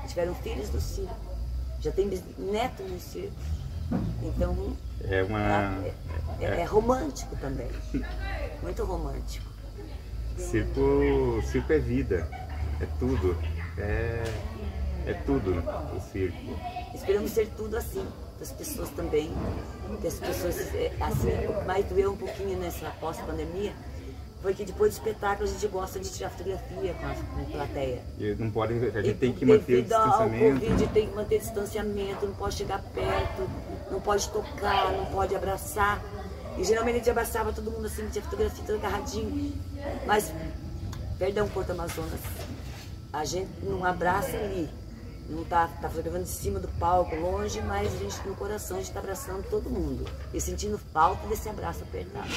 Tiveram 0.08 0.36
filhos 0.36 0.70
do 0.70 0.80
circo. 0.82 1.16
Já 1.80 1.92
tem 1.92 2.08
neto 2.38 2.84
no 2.84 3.00
circo. 3.00 3.34
Então, 4.24 4.76
É 5.08 5.24
uma. 5.24 5.40
é, 5.40 5.94
é- 6.42 6.62
é 6.62 6.64
romântico 6.66 7.36
também. 7.38 7.68
Muito 8.64 8.84
romântico. 8.84 9.46
Circo, 10.38 11.42
circo 11.44 11.74
é 11.74 11.80
vida. 11.80 12.28
É 12.82 12.88
tudo. 13.00 13.38
É, 13.78 14.24
é 15.08 15.14
tudo 15.26 15.52
o 15.96 16.00
circo. 16.12 16.60
Esperamos 16.94 17.32
ser 17.32 17.48
tudo 17.56 17.78
assim, 17.78 18.06
para 18.36 18.44
as 18.44 18.52
pessoas 18.52 18.90
também. 18.90 19.32
Que 20.02 20.08
as 20.08 20.20
pessoas, 20.20 20.58
é, 20.74 20.92
assim, 21.00 21.30
o 21.48 21.60
que 21.60 21.66
mais 21.66 21.86
doeu 21.86 22.14
um 22.14 22.18
pouquinho 22.18 22.58
nessa 22.60 22.90
pós-pandemia 23.00 23.74
foi 24.46 24.54
que 24.54 24.64
depois 24.64 24.94
do 24.94 24.98
espetáculo 24.98 25.50
a 25.50 25.52
gente 25.52 25.68
gosta 25.68 26.00
de 26.00 26.08
tirar 26.12 26.30
fotografia 26.30 26.94
com 26.94 27.06
a, 27.08 27.16
com 27.16 27.42
a 27.42 27.46
plateia. 27.46 28.04
E 28.20 28.36
não 28.36 28.52
pode, 28.52 28.74
a 28.74 29.02
gente 29.02 29.10
E 29.10 29.14
tem 29.16 29.34
que 29.34 29.44
manter 29.44 29.80
o 29.80 29.82
distanciamento. 29.82 30.60
Covid 30.60 30.88
tem 30.90 31.08
que 31.08 31.16
manter 31.16 31.40
distanciamento, 31.40 32.26
não 32.28 32.34
pode 32.36 32.56
chegar 32.56 32.80
perto, 32.94 33.50
não 33.90 34.00
pode 34.00 34.30
tocar, 34.30 34.92
não 34.92 35.06
pode 35.06 35.36
abraçar. 35.36 36.00
E 36.58 36.64
geralmente 36.64 36.96
a 36.96 36.98
gente 37.00 37.10
abraçava 37.10 37.52
todo 37.52 37.70
mundo 37.72 37.86
assim, 37.86 38.08
tinha 38.10 38.24
fotografia 38.24 38.64
todo 38.66 38.76
agarradinho. 38.78 39.54
Mas, 40.06 40.34
perdão, 41.20 41.48
Porto 41.48 41.72
Amazonas, 41.72 42.20
a 43.12 43.26
gente 43.26 43.50
não 43.64 43.84
abraça 43.84 44.36
ali. 44.38 44.70
Não 45.28 45.44
tá, 45.44 45.68
tá 45.82 45.90
fotografando 45.90 46.24
de 46.24 46.30
cima 46.30 46.60
do 46.60 46.68
palco, 46.80 47.16
longe, 47.16 47.60
mas 47.62 47.94
a 47.96 47.98
gente 47.98 48.28
no 48.28 48.36
coração 48.36 48.78
a 48.78 48.80
gente 48.80 48.92
tá 48.92 49.00
abraçando 49.00 49.44
todo 49.50 49.70
mundo. 49.70 50.06
E 50.34 50.40
sentindo 50.40 50.78
falta 50.94 51.26
desse 51.28 51.50
abraço 51.50 51.82
apertado. 51.82 52.30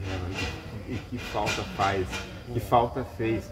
É, 0.00 0.92
e 0.92 0.96
que 1.10 1.18
falta 1.18 1.62
faz, 1.76 2.06
que 2.52 2.60
falta 2.60 3.04
fez. 3.16 3.44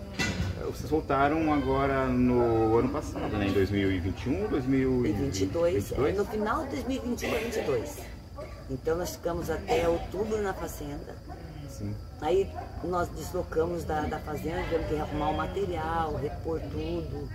Vocês 0.65 0.91
voltaram 0.91 1.53
agora 1.53 2.07
no 2.07 2.79
ano 2.79 2.89
passado, 2.89 3.37
né? 3.37 3.49
Em 3.49 3.53
2021, 3.53 4.45
E 4.45 4.49
2022? 4.49 5.75
22, 5.91 5.93
é, 5.93 6.13
no 6.13 6.25
final 6.25 6.65
de 6.65 6.71
2021 6.71 7.35
a 7.35 7.39
22. 7.39 7.99
Então 8.68 8.96
nós 8.96 9.11
ficamos 9.16 9.48
até 9.48 9.88
outubro 9.88 10.42
na 10.42 10.52
fazenda. 10.52 11.14
Sim. 11.68 11.94
Aí 12.20 12.50
nós 12.85 13.09
deslocamos 13.09 13.85
da, 13.85 14.02
da 14.02 14.18
fazenda, 14.18 14.62
tivemos 14.62 14.87
que 14.88 14.96
arrumar 14.96 15.31
o 15.31 15.37
material, 15.37 16.16
repor 16.16 16.61
tudo, 16.61 17.29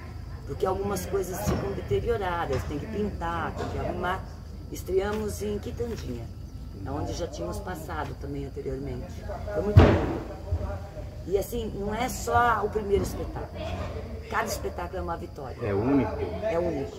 porque 0.48 0.66
algumas 0.66 1.06
coisas 1.06 1.40
ficam 1.48 1.72
deterioradas, 1.74 2.64
tem 2.64 2.80
que 2.80 2.88
pintar, 2.88 3.54
tem 3.56 3.70
que 3.70 3.80
arrumar. 3.80 4.24
Estreamos 4.72 5.42
em 5.42 5.60
Quitandinha, 5.60 6.26
onde 6.88 7.14
já 7.14 7.28
tínhamos 7.28 7.60
passado 7.60 8.16
também 8.20 8.46
anteriormente. 8.46 9.14
Foi 9.54 9.64
muito 9.64 9.78
lindo. 9.78 10.42
E 11.28 11.38
assim, 11.38 11.72
não 11.76 11.94
é 11.94 12.10
só 12.10 12.66
o 12.66 12.70
primeiro 12.70 13.04
espetáculo. 13.04 13.62
Cada 14.30 14.46
espetáculo 14.46 14.98
é 14.98 15.02
uma 15.02 15.18
vitória. 15.18 15.58
É 15.62 15.74
único. 15.74 16.18
É 16.44 16.58
único. 16.58 16.98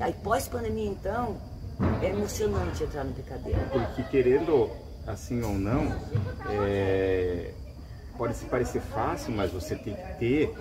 Aí 0.00 0.12
pós-pandemia, 0.14 0.90
então, 0.90 1.36
é 2.02 2.10
emocionante 2.10 2.84
entrar 2.84 3.04
no 3.04 3.12
Picadeiro. 3.12 3.60
Porque 3.70 4.02
querendo 4.04 4.70
assim 5.06 5.42
ou 5.42 5.52
não, 5.52 5.94
é, 6.50 7.52
pode 8.16 8.34
se 8.34 8.44
parecer 8.46 8.80
fácil, 8.80 9.32
mas 9.32 9.50
você 9.50 9.74
tem 9.74 9.94
que 9.94 10.18
ter 10.18 10.54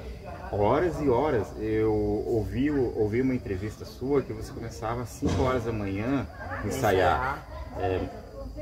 horas 0.52 1.00
e 1.02 1.10
horas. 1.10 1.48
Eu 1.60 1.94
ouvi, 1.94 2.72
ouvi 2.72 3.22
uma 3.22 3.36
entrevista 3.36 3.84
sua 3.84 4.22
que 4.22 4.32
você 4.32 4.52
começava 4.52 5.02
às 5.02 5.10
5 5.10 5.42
horas 5.42 5.66
da 5.66 5.72
manhã 5.72 6.28
a 6.40 6.68
ensaiar. 6.68 7.46
É, 7.78 8.02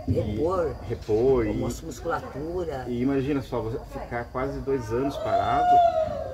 e 0.08 0.12
Repor, 0.12 0.76
repor 0.88 1.46
e, 1.48 1.54
mus- 1.54 1.82
musculatura. 1.82 2.86
e 2.88 3.02
imagina 3.02 3.42
só, 3.42 3.62
você 3.62 3.80
ficar 4.00 4.26
quase 4.26 4.60
dois 4.60 4.92
anos 4.92 5.16
parado 5.18 5.68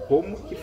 como 0.07 0.35
que 0.35 0.55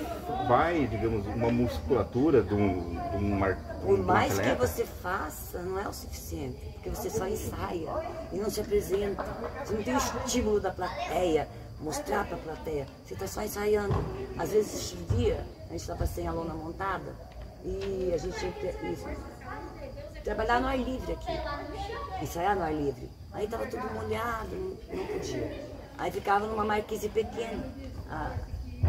vai, 0.46 0.87
digamos, 0.87 1.26
uma 1.26 1.50
musculatura 1.50 2.42
de 2.42 2.52
um, 2.54 2.90
de 3.11 3.16
um, 3.24 3.38
mar- 3.38 3.54
de 3.54 3.87
Por 3.87 3.98
mais 4.04 4.38
que 4.38 4.54
você 4.56 4.84
faça, 4.84 5.58
não 5.62 5.78
é 5.78 5.88
o 5.88 5.92
suficiente, 5.92 6.58
porque 6.74 6.90
você 6.90 7.08
só 7.08 7.26
ensaia 7.26 7.88
e 8.30 8.37
não 8.37 8.50
se 8.50 8.61
apresenta. 8.61 9.24
Você 9.64 9.74
não 9.74 9.82
tem 9.82 9.94
o 9.94 9.98
estímulo 9.98 10.61
da 10.61 10.70
plateia, 10.70 11.48
mostrar 11.80 12.26
para 12.26 12.37
a 12.37 12.40
plateia. 12.40 12.87
Você 13.06 13.14
está 13.14 13.26
só 13.26 13.42
ensaiando. 13.42 13.94
Às 14.37 14.50
vezes 14.50 14.90
chovia, 14.90 15.42
a 15.68 15.72
gente 15.72 15.80
estava 15.80 16.04
sem 16.04 16.26
a 16.28 16.32
lona 16.32 16.52
montada 16.52 17.11
e 17.64 18.11
a 18.12 18.18
gente 18.18 18.38
tinha 18.38 18.52
que 18.52 18.66
trabalhar 20.28 20.60
no 20.60 20.68
ar 20.68 20.76
livre 20.78 21.12
aqui, 21.12 21.32
ensaiar 22.22 22.54
no 22.54 22.62
ar 22.62 22.74
livre. 22.74 23.08
Aí 23.32 23.46
estava 23.46 23.66
tudo 23.66 23.82
molhado, 23.94 24.78
não, 24.92 25.06
podia. 25.06 25.66
Aí 25.96 26.10
ficava 26.10 26.46
numa 26.46 26.66
marquise 26.66 27.08
pequena, 27.08 27.64
a, 28.10 28.36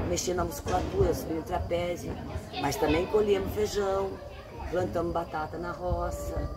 mexendo 0.09 0.37
na 0.37 0.45
musculatura, 0.45 1.13
subindo 1.13 1.45
trapézio. 1.45 2.13
Mas 2.61 2.75
também 2.75 3.05
colhemos 3.07 3.53
feijão, 3.53 4.11
plantamos 4.69 5.13
batata 5.13 5.57
na 5.57 5.71
roça. 5.71 6.49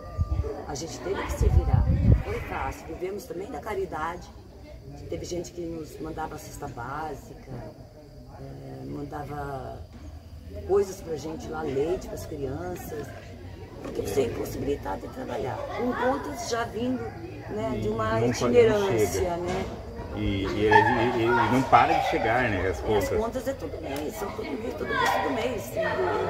A 0.67 0.75
gente 0.75 0.99
teve 0.99 1.23
que 1.23 1.31
se 1.31 1.47
virar. 1.47 1.85
Foi 2.25 2.39
fácil. 2.41 2.85
Vivemos 2.87 3.23
também 3.23 3.49
da 3.49 3.61
caridade. 3.61 4.27
Teve 5.09 5.25
gente 5.25 5.53
que 5.53 5.61
nos 5.61 5.97
mandava 6.01 6.37
cesta 6.37 6.67
básica, 6.67 7.51
eh, 8.39 8.85
mandava 8.85 9.81
coisas 10.67 10.99
pra 10.99 11.15
gente 11.15 11.47
lá, 11.47 11.61
leite 11.61 12.07
para 12.07 12.15
as 12.15 12.25
crianças. 12.25 13.07
Porque 13.83 14.01
você 14.01 14.21
é 14.21 14.23
impossibilitado 14.25 15.01
de 15.01 15.13
trabalhar. 15.13 15.57
Com 15.77 15.93
contas 15.93 16.49
já 16.49 16.63
vindo 16.65 17.01
né, 17.49 17.77
de 17.81 17.89
uma 17.89 18.21
itinerância, 18.21 19.37
né? 19.37 19.65
E, 20.15 20.19
e, 20.45 20.69
e- 20.69 21.21
e 21.23 21.25
não 21.51 21.61
para 21.63 21.91
de 21.93 22.09
chegar, 22.11 22.43
né? 22.49 22.59
As 22.59 22.65
E 22.65 22.69
as 22.69 22.79
contas. 22.81 23.09
contas 23.09 23.47
é 23.47 23.53
todo 23.53 23.81
mês, 23.81 24.13
são 24.15 24.29
todo 24.31 24.45
mês, 24.45 24.73
todo 24.75 24.87
mês, 24.87 25.09
todo 25.09 25.33
mês. 25.33 25.71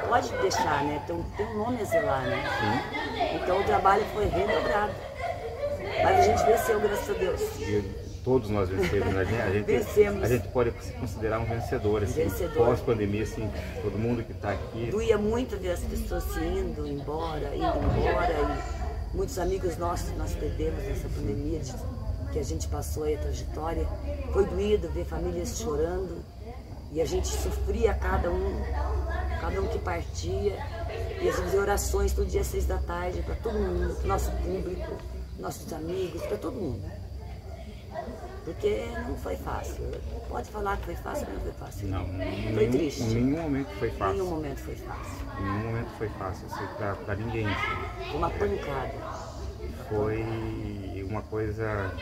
Não 0.02 0.10
pode 0.10 0.32
deixar, 0.42 0.84
né? 0.86 1.02
Tem, 1.06 1.16
um- 1.16 1.24
tem 1.36 1.46
um 1.48 1.58
nome 1.58 1.82
a 1.82 1.86
zelar, 1.86 2.22
né? 2.24 2.44
Então 3.36 3.60
o 3.60 3.64
trabalho 3.66 4.04
foi 4.14 4.26
redobrado. 4.26 4.94
Mas 6.02 6.20
a 6.20 6.22
gente 6.22 6.46
venceu, 6.46 6.80
graças 6.80 7.10
a 7.10 7.14
Deus. 7.20 7.42
Todos 8.24 8.50
nós 8.50 8.70
vencemos, 8.70 9.14
né? 9.14 9.44
A 9.46 9.52
gente, 9.52 9.66
Vencemos. 9.66 10.24
a 10.24 10.28
gente 10.28 10.48
pode 10.48 10.72
se 10.82 10.94
considerar 10.94 11.40
um 11.40 11.46
vencedor, 11.46 12.04
assim, 12.04 12.24
Vencedor. 12.24 12.66
pós-pandemia, 12.68 13.24
assim, 13.24 13.50
todo 13.82 13.98
mundo 14.00 14.24
que 14.24 14.32
está 14.32 14.52
aqui. 14.52 14.90
Doía 14.92 15.18
muito 15.18 15.58
ver 15.58 15.72
as 15.72 15.82
pessoas 15.82 16.24
se 16.24 16.40
indo 16.40 16.88
embora, 16.88 17.54
indo 17.54 17.66
embora. 17.66 18.62
E 19.12 19.16
muitos 19.18 19.38
amigos 19.38 19.78
nossos 19.78 20.10
que 20.10 20.16
nós 20.18 20.34
perdemos 20.36 20.82
nessa 20.84 21.10
pandemia 21.10 21.60
de- 21.60 21.74
que 22.32 22.40
a 22.40 22.44
gente 22.44 22.68
passou 22.70 23.04
aí 23.04 23.16
a 23.16 23.20
trajetória. 23.20 23.86
Foi 24.32 24.46
doído 24.46 24.88
ver 24.90 25.04
famílias 25.06 25.58
chorando. 25.60 26.24
E 26.94 27.02
a 27.02 27.06
gente 27.06 27.28
sofria 27.28 27.94
cada 27.96 28.32
um, 28.32 28.62
cada 29.42 29.60
um 29.62 29.68
que 29.68 29.80
partia. 29.80 30.56
E 31.22 31.28
a 31.28 31.32
gente 31.32 31.42
fazia 31.44 31.60
orações 31.60 32.14
todo 32.14 32.28
dia 32.28 32.40
às 32.42 32.48
seis 32.48 32.66
da 32.66 32.78
tarde 32.78 33.22
para 33.24 33.36
todo 33.36 33.56
mundo, 33.60 33.96
para 33.96 34.08
nosso 34.08 34.32
público, 34.32 34.92
nossos 35.40 35.74
amigos, 35.74 36.22
para 36.22 36.38
todo 36.38 36.54
mundo. 36.56 37.03
Porque 38.46 38.86
não 39.08 39.16
foi 39.18 39.36
fácil. 39.38 39.84
Pode 40.28 40.50
falar 40.50 40.78
que 40.78 40.86
foi 40.86 40.96
fácil, 40.96 41.26
mas 41.28 41.36
não 41.36 41.42
foi 41.44 41.52
fácil. 41.54 41.88
Não, 41.88 42.04
em 42.04 42.08
Foi 42.54 42.54
nenhum, 42.56 42.72
triste. 42.72 43.02
em 43.04 43.14
nenhum 43.14 43.42
momento 43.42 43.68
foi 43.80 43.88
Nenhum 43.88 44.00
fácil. 44.00 44.26
momento 44.26 44.58
foi 44.60 44.76
fácil. 44.76 45.28
Em 45.40 45.44
nenhum 45.44 45.64
momento 45.64 45.90
foi 45.98 46.10
fácil, 46.10 46.48
assim, 46.52 46.68
pra, 46.78 46.96
pra 46.96 47.16
ninguém. 47.16 47.48
assim. 47.48 48.16
Uma 48.18 48.30
pancada. 48.30 48.94
Foi 49.90 51.06
uma 51.10 51.22
coisa. 51.22 51.94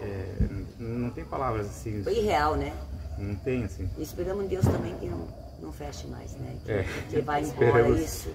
é, 0.00 0.34
não 0.78 1.10
tem 1.10 1.24
palavras 1.24 1.66
assim. 1.66 2.02
Foi 2.02 2.16
irreal, 2.18 2.56
né? 2.56 2.72
Não 3.16 3.34
tem 3.36 3.64
assim. 3.64 3.88
E 3.98 4.02
esperamos 4.02 4.44
em 4.44 4.48
Deus 4.48 4.64
também 4.64 4.94
que 4.98 5.06
não, 5.06 5.26
não 5.60 5.72
feche 5.72 6.06
mais, 6.08 6.32
né? 6.32 6.56
Que, 6.64 6.72
É, 6.72 6.86
que 7.10 7.20
vai 7.20 7.42
embora 7.44 7.66
esperamos. 7.66 8.00
isso 8.00 8.28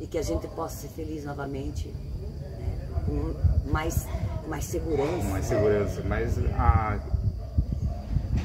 e 0.00 0.06
que 0.06 0.16
a 0.16 0.22
gente 0.22 0.46
possa 0.48 0.76
ser 0.76 0.88
feliz 0.88 1.24
novamente, 1.24 1.88
né? 1.88 2.88
com 3.04 3.70
mais, 3.72 4.06
mais 4.48 4.64
segurança. 4.64 5.02
Com 5.02 5.22
mais 5.30 5.44
segurança. 5.44 6.02
Mas 6.06 6.38
a, 6.58 6.98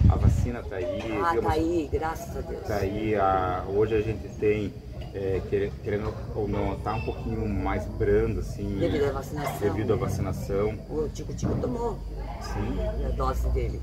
a 0.10 0.16
vacina 0.16 0.62
tá 0.64 0.76
aí. 0.76 1.00
Ah, 1.02 1.30
digamos, 1.30 1.44
tá 1.46 1.52
aí, 1.54 1.90
graças 1.92 2.38
a 2.38 2.42
Deus. 2.42 2.62
Tá 2.68 2.76
aí, 2.78 3.16
a, 3.16 3.64
hoje 3.68 3.96
a 3.96 4.02
gente 4.02 4.28
tem, 4.40 4.74
é, 5.14 5.42
quere- 5.50 5.72
querendo 5.84 6.14
ou 6.36 6.48
não, 6.48 6.76
tá 6.80 6.94
um 6.96 7.06
pouquinho 7.06 7.48
mais 7.48 7.86
brando, 7.86 8.40
assim. 8.42 8.78
Devido 8.80 9.06
à 9.06 9.12
vacinação. 9.12 9.60
Devido 9.60 9.94
à 9.94 9.96
vacinação, 9.96 10.78
O 10.90 11.08
Tico 11.14 11.34
Tico 11.34 11.56
tomou 11.56 11.98
sim. 12.42 13.06
a 13.06 13.10
dose 13.16 13.48
dele. 13.50 13.80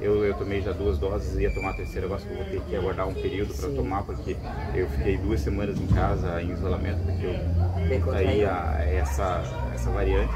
Eu, 0.00 0.24
eu 0.24 0.34
tomei 0.34 0.60
já 0.60 0.72
duas 0.72 0.98
doses, 0.98 1.38
ia 1.38 1.54
tomar 1.54 1.70
a 1.70 1.74
terceira, 1.74 2.08
eu 2.08 2.14
acho 2.14 2.26
que 2.26 2.34
vou 2.34 2.44
ter 2.44 2.60
que 2.62 2.74
aguardar 2.74 3.06
um 3.06 3.14
período 3.14 3.54
para 3.54 3.68
tomar, 3.70 4.02
porque 4.02 4.36
eu 4.74 4.88
fiquei 4.88 5.16
duas 5.16 5.40
semanas 5.40 5.78
em 5.78 5.86
casa 5.86 6.42
em 6.42 6.50
isolamento, 6.50 6.98
porque 7.04 7.24
eu 7.26 7.88
Bem 7.88 8.00
contraído. 8.00 8.50
a- 8.50 8.82
essa, 8.84 9.70
essa 9.72 9.90
variante. 9.90 10.34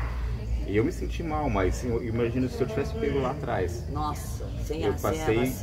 E 0.68 0.76
eu 0.76 0.84
me 0.84 0.92
senti 0.92 1.22
mal, 1.22 1.48
mas 1.48 1.82
eu 1.82 2.02
imagino 2.04 2.48
se 2.48 2.60
eu 2.60 2.66
tivesse 2.66 2.94
pego 2.94 3.20
lá 3.20 3.30
atrás. 3.30 3.84
Nossa, 3.90 4.44
sem 4.66 4.84
Eu 4.84 4.92
passei, 4.94 5.54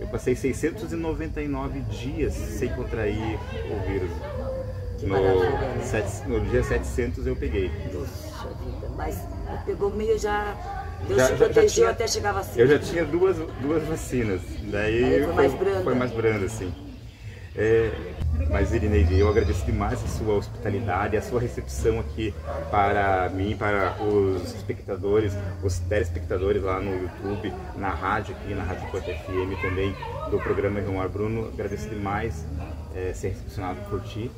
eu 0.00 0.06
passei 0.08 0.34
699 0.34 1.80
dias 1.80 2.32
sem 2.32 2.70
contrair 2.70 3.38
o 3.70 3.86
vírus. 3.86 4.10
Que 4.98 5.04
No, 5.04 5.14
né? 5.20 5.80
sete- 5.82 6.26
no 6.26 6.40
dia 6.46 6.62
700 6.62 7.26
eu 7.26 7.36
peguei. 7.36 7.68
Puxa 7.92 8.48
vida, 8.64 8.88
mas 8.96 9.18
pegou 9.66 9.90
meio 9.94 10.18
já. 10.18 10.56
Deus 11.06 11.18
Já- 11.20 11.28
te 11.28 11.34
protegeu 11.36 11.68
tinha- 11.68 11.90
até 11.90 12.08
chegar 12.08 12.30
a 12.30 12.32
vacina. 12.32 12.58
Eu 12.62 12.66
já 12.66 12.78
tinha 12.78 13.04
duas, 13.04 13.36
duas 13.60 13.82
vacinas, 13.84 14.40
daí 14.72 15.04
Aí 15.04 15.22
foi 15.24 15.32
mais 15.34 15.52
brando. 15.54 15.84
foi 15.84 15.94
mais 15.94 16.10
brando, 16.12 16.44
assim. 16.46 16.74
É, 17.54 17.90
mas 18.50 18.72
Irineide, 18.72 19.18
eu 19.18 19.28
agradeço 19.28 19.64
demais 19.64 20.02
a 20.02 20.06
sua 20.06 20.34
hospitalidade, 20.34 21.16
a 21.16 21.22
sua 21.22 21.40
recepção 21.40 22.00
aqui 22.00 22.34
para 22.70 23.28
mim, 23.30 23.56
para 23.56 23.96
os 24.02 24.54
espectadores, 24.54 25.32
os 25.62 25.78
telespectadores 25.80 26.62
lá 26.62 26.80
no 26.80 27.02
YouTube, 27.02 27.52
na 27.76 27.90
rádio 27.90 28.34
aqui, 28.36 28.54
na 28.54 28.62
Rádio 28.62 28.90
Porta 28.90 29.12
FM 29.12 29.60
também, 29.60 29.94
do 30.30 30.38
programa 30.38 30.80
Rio 30.80 31.08
Bruno. 31.08 31.48
Agradeço 31.48 31.88
demais 31.88 32.44
é, 32.94 33.12
ser 33.12 33.28
recepcionado 33.28 33.80
por 33.88 34.02
ti. 34.02 34.30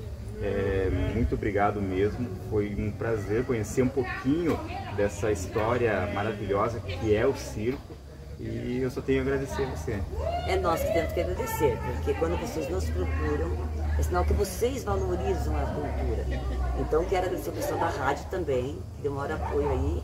É, 0.42 0.88
muito 1.14 1.34
obrigado 1.34 1.80
mesmo. 1.80 2.28
Foi 2.50 2.74
um 2.74 2.90
prazer 2.90 3.44
conhecer 3.44 3.82
um 3.82 3.88
pouquinho 3.88 4.58
dessa 4.96 5.32
história 5.32 6.08
maravilhosa 6.14 6.80
que 6.80 7.14
é 7.14 7.26
o 7.26 7.34
circo. 7.36 7.96
E 8.40 8.80
eu 8.80 8.90
só 8.90 9.00
tenho 9.00 9.18
a 9.18 9.22
agradecer 9.22 9.64
a 9.64 9.70
você. 9.70 10.00
É 10.46 10.56
nós 10.56 10.80
que 10.80 10.92
temos 10.92 11.12
que 11.12 11.20
agradecer, 11.20 11.76
porque 11.96 12.14
quando 12.14 12.38
vocês 12.38 12.70
nos 12.70 12.84
procuram, 12.84 13.50
é 13.98 14.02
sinal 14.02 14.24
que 14.24 14.32
vocês 14.32 14.84
valorizam 14.84 15.56
a 15.56 15.66
cultura. 15.66 16.24
Então 16.78 17.04
quero 17.04 17.26
agradecer 17.26 17.50
ao 17.50 17.56
pessoal 17.56 17.80
da 17.80 17.88
rádio 17.88 18.24
também, 18.30 18.78
que 18.96 19.02
deu 19.02 19.12
maior 19.12 19.32
apoio 19.32 19.68
aí. 19.70 20.02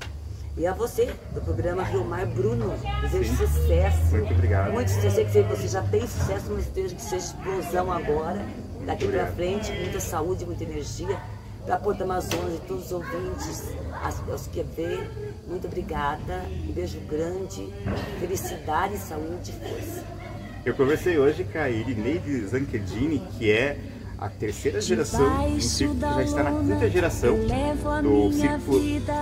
E 0.57 0.67
a 0.67 0.73
você, 0.73 1.13
do 1.33 1.41
programa 1.41 1.83
Rio 1.83 2.05
Mar 2.05 2.27
Bruno, 2.27 2.75
desejo 3.03 3.37
Sim. 3.37 3.47
sucesso. 3.47 4.17
Muito 4.17 4.33
obrigado. 4.35 4.73
Muito 4.73 4.89
sucesso. 4.89 5.21
Eu 5.21 5.29
sei 5.31 5.45
que 5.45 5.51
você 5.57 5.69
já 5.69 5.83
tem 5.83 6.07
sucesso, 6.07 6.47
mas 6.51 6.67
desejo 6.67 6.97
que 6.97 7.03
seja 7.03 7.27
explosão 7.27 7.93
agora, 7.93 8.45
daqui 8.87 9.07
pra 9.07 9.23
Obrigado. 9.23 9.35
frente, 9.35 9.73
muita 9.73 10.01
saúde, 10.01 10.45
muita 10.45 10.63
energia. 10.65 11.21
Para 11.65 11.79
Porto 11.79 12.03
Amazonas 12.03 12.57
e 12.57 12.61
todos 12.61 12.87
os 12.87 12.93
ouvintes, 12.93 13.75
as, 14.03 14.23
os 14.29 14.47
que 14.49 14.63
vê, 14.63 15.09
muito 15.47 15.67
obrigada. 15.67 16.43
Um 16.69 16.73
beijo 16.73 17.01
grande, 17.01 17.73
felicidade, 18.21 18.99
saúde 18.99 19.51
e 19.51 19.69
força. 19.69 20.24
Eu 20.65 20.73
conversei 20.75 21.19
hoje 21.19 21.45
com 21.45 21.59
a 21.59 21.69
Irineide 21.69 22.47
Zanchedini, 22.47 23.23
que 23.37 23.53
é 23.53 23.77
a 24.19 24.31
terceira 24.31 24.81
geração 24.81 25.51
do 25.51 25.61
circo, 25.61 25.97
já 26.01 26.23
está 26.23 26.43
na 26.43 26.59
quinta 26.59 26.89
geração 26.89 27.37
do 28.03 28.33
circo 28.33 28.81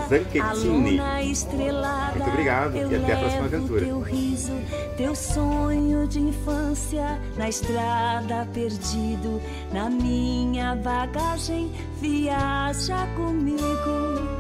Zanchettini. 0.09 1.01
Muito 1.01 2.29
obrigado 2.29 2.77
e 2.77 2.95
até 2.95 3.13
a 3.13 3.17
próxima 3.17 3.45
aventura. 3.47 3.85
Teu 3.85 4.01
riso, 4.01 4.53
teu 4.97 5.17
sonho 5.17 6.07
de 6.07 6.21
infância 6.21 7.19
na 7.37 7.49
estrada 7.49 8.47
perdido, 8.55 9.43
na 9.73 9.91
minha 9.91 10.77
bagagem, 10.77 11.73
viaja 12.01 13.05
comigo. 13.17 14.32